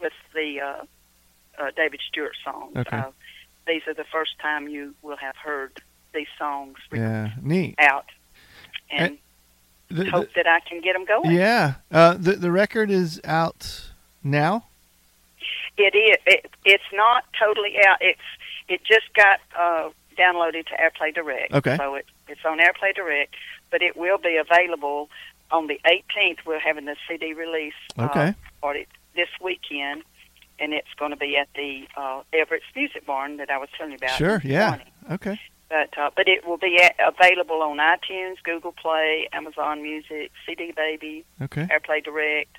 with 0.00 0.12
the 0.34 0.60
uh, 0.60 0.84
uh, 1.62 1.70
David 1.76 2.00
Stewart 2.08 2.34
songs. 2.44 2.76
Okay. 2.76 2.96
Uh, 2.96 3.10
these 3.66 3.82
are 3.86 3.94
the 3.94 4.04
first 4.12 4.38
time 4.40 4.68
you 4.68 4.94
will 5.02 5.16
have 5.16 5.36
heard 5.36 5.80
these 6.14 6.26
songs 6.38 6.76
Yeah. 6.92 7.30
Neat. 7.42 7.74
out, 7.78 8.06
and 8.90 9.18
The- 9.88 10.04
the- 10.04 10.10
hope 10.10 10.32
that 10.34 10.46
I 10.46 10.60
can 10.60 10.80
get 10.80 10.92
them 10.94 11.04
going. 11.04 11.30
yeah. 11.32 11.74
Uh, 11.90 12.14
the 12.14 12.32
the 12.32 12.50
record 12.50 12.90
is 12.90 13.20
out 13.24 13.90
now. 14.22 14.66
It 15.76 15.94
is. 15.94 16.16
It, 16.26 16.50
it's 16.64 16.84
not 16.92 17.24
totally 17.38 17.74
out. 17.86 17.98
It's 18.00 18.20
it 18.68 18.82
just 18.84 19.12
got 19.14 19.40
uh, 19.58 19.90
downloaded 20.16 20.66
to 20.68 20.74
AirPlay 20.74 21.14
Direct. 21.14 21.52
Okay. 21.52 21.76
So 21.76 21.96
it, 21.96 22.06
it's 22.28 22.44
on 22.44 22.58
AirPlay 22.58 22.94
Direct, 22.94 23.34
but 23.74 23.82
it 23.82 23.96
will 23.96 24.18
be 24.18 24.36
available 24.36 25.10
on 25.50 25.66
the 25.66 25.80
18th. 25.84 26.38
We're 26.46 26.60
having 26.60 26.84
the 26.84 26.94
CD 27.08 27.32
release 27.32 27.74
Okay. 27.98 28.28
uh, 28.28 28.32
party 28.62 28.86
this 29.16 29.26
weekend, 29.42 30.04
and 30.60 30.72
it's 30.72 30.94
going 30.96 31.10
to 31.10 31.16
be 31.16 31.36
at 31.36 31.48
the 31.56 31.88
uh, 31.96 32.22
Everett's 32.32 32.70
Music 32.76 33.04
Barn 33.04 33.38
that 33.38 33.50
I 33.50 33.58
was 33.58 33.68
telling 33.76 33.90
you 33.90 33.96
about. 33.98 34.16
Sure. 34.16 34.40
Yeah. 34.44 34.78
Okay. 35.10 35.40
But 35.68 35.98
uh, 35.98 36.10
but 36.14 36.28
it 36.28 36.46
will 36.46 36.56
be 36.56 36.78
a- 36.80 37.08
available 37.08 37.62
on 37.62 37.78
iTunes, 37.78 38.36
Google 38.44 38.70
Play, 38.70 39.28
Amazon 39.32 39.82
Music, 39.82 40.30
CD 40.46 40.70
Baby, 40.70 41.24
Okay. 41.42 41.66
AirPlay 41.66 42.04
Direct, 42.04 42.54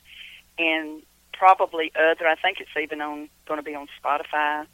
and 0.60 1.02
probably 1.32 1.94
other. 1.96 2.28
I 2.28 2.36
think 2.36 2.60
it's 2.60 2.76
even 2.82 3.00
on 3.00 3.30
going 3.48 3.58
to 3.60 3.64
be 3.64 3.74
on 3.74 3.88
Spotify. 4.04 4.66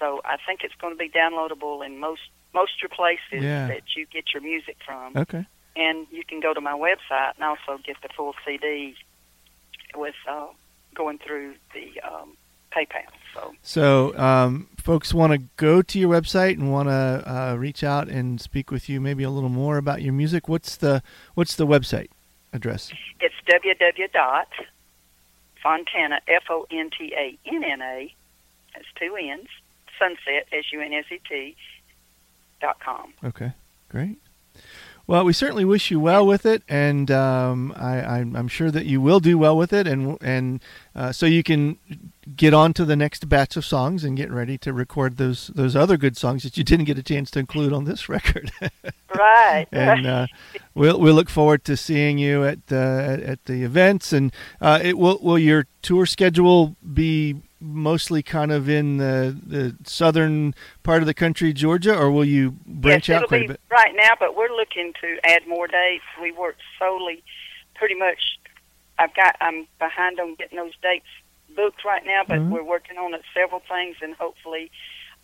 So 0.00 0.20
I 0.24 0.36
think 0.44 0.64
it's 0.64 0.74
going 0.80 0.94
to 0.94 0.98
be 0.98 1.08
downloadable 1.10 1.86
in 1.86 2.00
most 2.00 2.22
most 2.52 2.72
your 2.82 2.88
places 2.88 3.44
Yeah. 3.44 3.68
that 3.68 3.82
you 3.96 4.06
get 4.06 4.24
your 4.34 4.42
music 4.42 4.76
from. 4.84 5.16
Okay. 5.16 5.46
And 5.76 6.06
you 6.10 6.24
can 6.24 6.40
go 6.40 6.52
to 6.52 6.60
my 6.60 6.72
website 6.72 7.32
and 7.36 7.44
also 7.44 7.80
get 7.84 7.96
the 8.02 8.08
full 8.08 8.34
CD 8.44 8.94
with 9.94 10.14
uh, 10.28 10.46
going 10.94 11.18
through 11.18 11.54
the 11.74 12.00
um, 12.00 12.36
PayPal. 12.72 13.06
So 13.34 13.54
So, 13.62 14.18
um, 14.18 14.68
folks 14.76 15.14
want 15.14 15.32
to 15.32 15.38
go 15.56 15.82
to 15.82 15.98
your 15.98 16.10
website 16.10 16.54
and 16.54 16.72
want 16.72 16.88
to 16.88 17.22
uh, 17.26 17.54
reach 17.56 17.84
out 17.84 18.08
and 18.08 18.40
speak 18.40 18.70
with 18.70 18.88
you, 18.88 19.00
maybe 19.00 19.22
a 19.22 19.30
little 19.30 19.48
more 19.48 19.76
about 19.76 20.02
your 20.02 20.12
music. 20.12 20.48
What's 20.48 20.76
the 20.76 21.02
What's 21.34 21.54
the 21.56 21.66
website 21.66 22.08
address? 22.52 22.92
it's 23.20 23.34
www 23.48 24.12
dot 24.12 24.48
Fontanna 25.64 26.18
F 26.26 26.44
O 26.50 26.66
N 26.70 26.90
T 26.96 27.12
A 27.16 27.38
N 27.46 27.62
N 27.64 27.82
A. 27.82 28.14
That's 28.74 28.86
two 28.98 29.16
N's. 29.16 29.48
Sunset 29.98 30.46
S 30.52 30.64
U 30.72 30.80
N 30.80 30.92
S 30.94 31.04
E 31.12 31.20
T 31.28 31.56
dot 32.60 32.78
com. 32.80 33.12
Okay, 33.22 33.52
great. 33.90 34.18
Well, 35.10 35.24
we 35.24 35.32
certainly 35.32 35.64
wish 35.64 35.90
you 35.90 35.98
well 35.98 36.24
with 36.24 36.46
it, 36.46 36.62
and 36.68 37.10
um, 37.10 37.74
I, 37.74 38.00
I'm, 38.00 38.36
I'm 38.36 38.46
sure 38.46 38.70
that 38.70 38.86
you 38.86 39.00
will 39.00 39.18
do 39.18 39.36
well 39.36 39.56
with 39.56 39.72
it, 39.72 39.88
and 39.88 40.16
and 40.20 40.60
uh, 40.94 41.10
so 41.10 41.26
you 41.26 41.42
can 41.42 41.78
get 42.36 42.54
on 42.54 42.72
to 42.74 42.84
the 42.84 42.94
next 42.94 43.28
batch 43.28 43.56
of 43.56 43.64
songs 43.64 44.04
and 44.04 44.16
get 44.16 44.30
ready 44.30 44.56
to 44.58 44.72
record 44.72 45.16
those 45.16 45.48
those 45.48 45.74
other 45.74 45.96
good 45.96 46.16
songs 46.16 46.44
that 46.44 46.56
you 46.56 46.62
didn't 46.62 46.84
get 46.84 46.96
a 46.96 47.02
chance 47.02 47.28
to 47.32 47.40
include 47.40 47.72
on 47.72 47.86
this 47.86 48.08
record. 48.08 48.52
Right. 49.12 49.66
and 49.72 50.06
uh, 50.06 50.26
we'll 50.76 51.00
we'll 51.00 51.14
look 51.14 51.28
forward 51.28 51.64
to 51.64 51.76
seeing 51.76 52.18
you 52.18 52.44
at 52.44 52.60
uh, 52.70 52.76
at, 52.76 53.20
at 53.20 53.44
the 53.46 53.64
events. 53.64 54.12
And 54.12 54.32
uh, 54.60 54.78
it 54.80 54.96
will 54.96 55.18
will 55.20 55.40
your 55.40 55.66
tour 55.82 56.06
schedule 56.06 56.76
be 56.94 57.42
mostly 57.60 58.22
kind 58.22 58.50
of 58.52 58.68
in 58.68 58.96
the 58.96 59.36
the 59.46 59.76
southern 59.84 60.54
part 60.82 61.02
of 61.02 61.06
the 61.06 61.14
country, 61.14 61.52
Georgia, 61.52 61.96
or 61.96 62.10
will 62.10 62.24
you 62.24 62.52
branch 62.66 63.08
yes, 63.08 63.22
out 63.22 63.28
quite 63.28 63.44
a 63.44 63.48
bit? 63.48 63.60
right 63.70 63.94
now, 63.94 64.10
but 64.18 64.36
we're 64.36 64.48
looking 64.54 64.92
to 65.00 65.18
add 65.24 65.46
more 65.46 65.66
dates. 65.66 66.04
We 66.20 66.32
work 66.32 66.56
solely, 66.78 67.22
pretty 67.74 67.94
much. 67.94 68.38
I've 68.98 69.14
got. 69.14 69.36
I'm 69.40 69.66
behind 69.78 70.20
on 70.20 70.34
getting 70.34 70.58
those 70.58 70.72
dates 70.82 71.06
booked 71.56 71.84
right 71.84 72.04
now, 72.04 72.22
but 72.26 72.38
Mhm. 72.38 72.50
we're 72.50 72.62
working 72.62 72.96
on 72.98 73.12
it, 73.14 73.22
several 73.34 73.60
things, 73.60 73.96
and 74.02 74.14
hopefully 74.14 74.70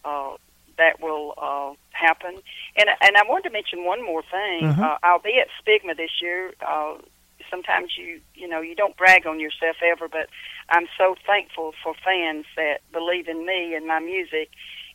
uh, 0.04 0.36
that 0.76 1.00
will 1.00 1.34
uh, 1.38 1.72
happen. 1.90 2.34
And 2.76 2.88
and 3.00 3.16
I 3.16 3.22
wanted 3.28 3.44
to 3.44 3.50
mention 3.50 3.84
one 3.84 4.02
more 4.04 4.22
thing. 4.22 4.64
Uh-huh. 4.64 4.82
Uh, 4.84 4.98
I'll 5.02 5.18
be 5.18 5.38
at 5.38 5.48
SPBGMA 5.64 5.96
this 5.96 6.10
year. 6.20 6.52
Uh, 6.66 6.94
sometimes 7.50 7.92
you 7.96 8.20
you 8.34 8.48
know 8.48 8.60
you 8.60 8.74
don't 8.74 8.96
brag 8.96 9.26
on 9.26 9.40
yourself 9.40 9.76
ever, 9.84 10.08
but 10.08 10.28
I'm 10.68 10.86
so 10.98 11.14
thankful 11.26 11.72
for 11.82 11.94
fans 12.04 12.46
that 12.56 12.80
believe 12.92 13.28
in 13.28 13.46
me 13.46 13.74
and 13.74 13.86
my 13.86 13.98
music. 14.00 14.50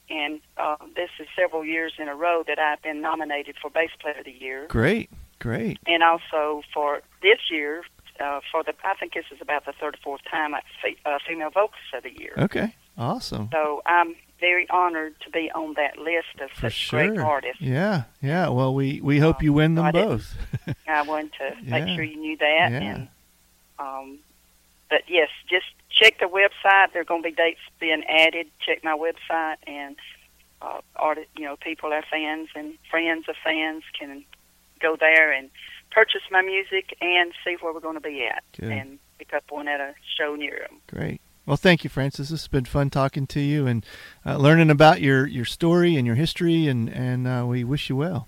And 0.09 0.41
uh, 0.57 0.75
this 0.95 1.09
is 1.19 1.27
several 1.39 1.63
years 1.63 1.93
in 1.97 2.09
a 2.09 2.15
row 2.15 2.43
that 2.45 2.59
I've 2.59 2.81
been 2.81 2.99
nominated 3.01 3.55
for 3.61 3.69
Bass 3.69 3.91
Player 4.01 4.19
of 4.19 4.25
the 4.25 4.31
Year, 4.31 4.65
Great, 4.67 5.09
great. 5.39 5.79
and 5.87 6.03
also 6.03 6.63
for 6.73 7.01
this 7.21 7.39
year 7.49 7.83
uh, 8.19 8.41
for 8.51 8.61
the 8.63 8.73
I 8.83 8.93
think 8.95 9.13
this 9.13 9.25
is 9.31 9.39
about 9.41 9.65
the 9.65 9.71
third 9.79 9.95
or 9.95 9.99
fourth 10.03 10.21
time 10.29 10.53
at 10.53 10.63
fe- 10.83 10.97
uh, 11.05 11.17
Female 11.25 11.49
Vocalist 11.49 11.93
of 11.95 12.03
the 12.03 12.11
Year. 12.11 12.33
Okay, 12.37 12.75
awesome. 12.97 13.49
So 13.53 13.81
I'm 13.85 14.15
very 14.41 14.69
honored 14.69 15.13
to 15.21 15.29
be 15.29 15.49
on 15.55 15.75
that 15.75 15.97
list 15.97 16.41
of 16.41 16.49
For 16.51 16.61
such 16.69 16.73
sure. 16.73 17.07
great 17.07 17.19
artists. 17.19 17.61
Yeah, 17.61 18.03
yeah. 18.21 18.49
Well, 18.49 18.73
we 18.73 18.99
we 19.01 19.19
hope 19.19 19.41
you 19.41 19.53
win 19.53 19.75
them 19.75 19.85
I 19.85 19.91
both. 19.91 20.35
I 20.87 21.03
wanted 21.03 21.31
to 21.39 21.55
make 21.63 21.87
Yeah. 21.87 21.95
sure 21.95 22.03
you 22.03 22.17
knew 22.17 22.37
that. 22.37 22.71
Yeah. 22.71 22.79
And 22.81 23.07
um, 23.79 24.17
but 24.89 25.03
yes, 25.07 25.29
just 25.49 25.67
check 25.89 26.19
the 26.19 26.25
website. 26.25 26.91
There 26.91 27.01
are 27.01 27.05
going 27.05 27.23
to 27.23 27.29
be 27.29 27.35
dates 27.35 27.61
being 27.79 28.03
added. 28.09 28.47
Check 28.65 28.83
my 28.83 28.97
website, 28.97 29.55
and 29.67 29.95
uh, 30.61 30.81
artist, 30.97 31.29
you 31.37 31.45
know, 31.45 31.55
people, 31.55 31.93
our 31.93 32.03
fans 32.11 32.49
and 32.55 32.73
friends 32.89 33.25
of 33.29 33.35
fans 33.43 33.83
can 33.97 34.23
go 34.79 34.95
there 34.99 35.31
and 35.31 35.49
purchase 35.91 36.21
my 36.31 36.41
music 36.41 36.95
and 37.01 37.31
see 37.45 37.55
where 37.61 37.73
we're 37.73 37.79
going 37.79 37.95
to 37.95 38.01
be 38.01 38.25
at, 38.25 38.43
Good. 38.59 38.71
and 38.71 38.99
pick 39.19 39.33
up 39.33 39.43
one 39.49 39.67
at 39.67 39.79
a 39.79 39.93
show 40.17 40.35
near 40.35 40.67
them. 40.67 40.79
Great. 40.87 41.21
Well, 41.45 41.57
thank 41.57 41.83
you, 41.83 41.89
Frances. 41.89 42.29
This 42.29 42.41
has 42.41 42.47
been 42.47 42.65
fun 42.65 42.89
talking 42.89 43.25
to 43.27 43.39
you 43.39 43.65
and 43.67 43.85
uh, 44.25 44.37
learning 44.37 44.69
about 44.69 45.01
your, 45.01 45.25
your 45.25 45.45
story 45.45 45.95
and 45.95 46.05
your 46.05 46.15
history, 46.15 46.67
and 46.67 46.87
and 46.89 47.27
uh, 47.27 47.43
we 47.47 47.63
wish 47.63 47.89
you 47.89 47.95
well. 47.95 48.27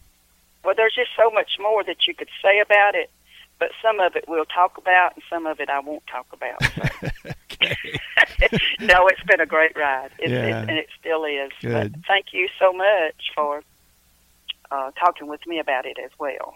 Well, 0.65 0.73
there's 0.75 0.95
just 0.95 1.11
so 1.21 1.29
much 1.29 1.57
more 1.59 1.83
that 1.83 2.07
you 2.07 2.15
could 2.15 2.29
say 2.41 2.59
about 2.59 2.95
it, 2.95 3.11
but 3.59 3.69
some 3.81 3.99
of 3.99 4.15
it 4.15 4.25
we'll 4.27 4.45
talk 4.45 4.77
about, 4.77 5.13
and 5.15 5.23
some 5.29 5.45
of 5.45 5.59
it 5.59 5.69
I 5.69 5.79
won't 5.79 6.05
talk 6.07 6.25
about. 6.33 6.63
So. 6.63 7.29
no, 8.81 9.07
it's 9.07 9.23
been 9.27 9.39
a 9.39 9.45
great 9.45 9.75
ride, 9.77 10.09
it, 10.19 10.29
Yeah. 10.29 10.45
it, 10.63 10.69
and 10.69 10.77
it 10.77 10.87
still 10.99 11.23
is. 11.25 11.51
Good. 11.61 11.93
But 11.93 12.01
thank 12.07 12.27
you 12.33 12.49
so 12.59 12.73
much 12.73 13.31
for 13.35 13.61
uh, 14.71 14.91
talking 14.99 15.27
with 15.27 15.45
me 15.47 15.59
about 15.59 15.85
it 15.85 15.97
as 16.03 16.11
well. 16.19 16.55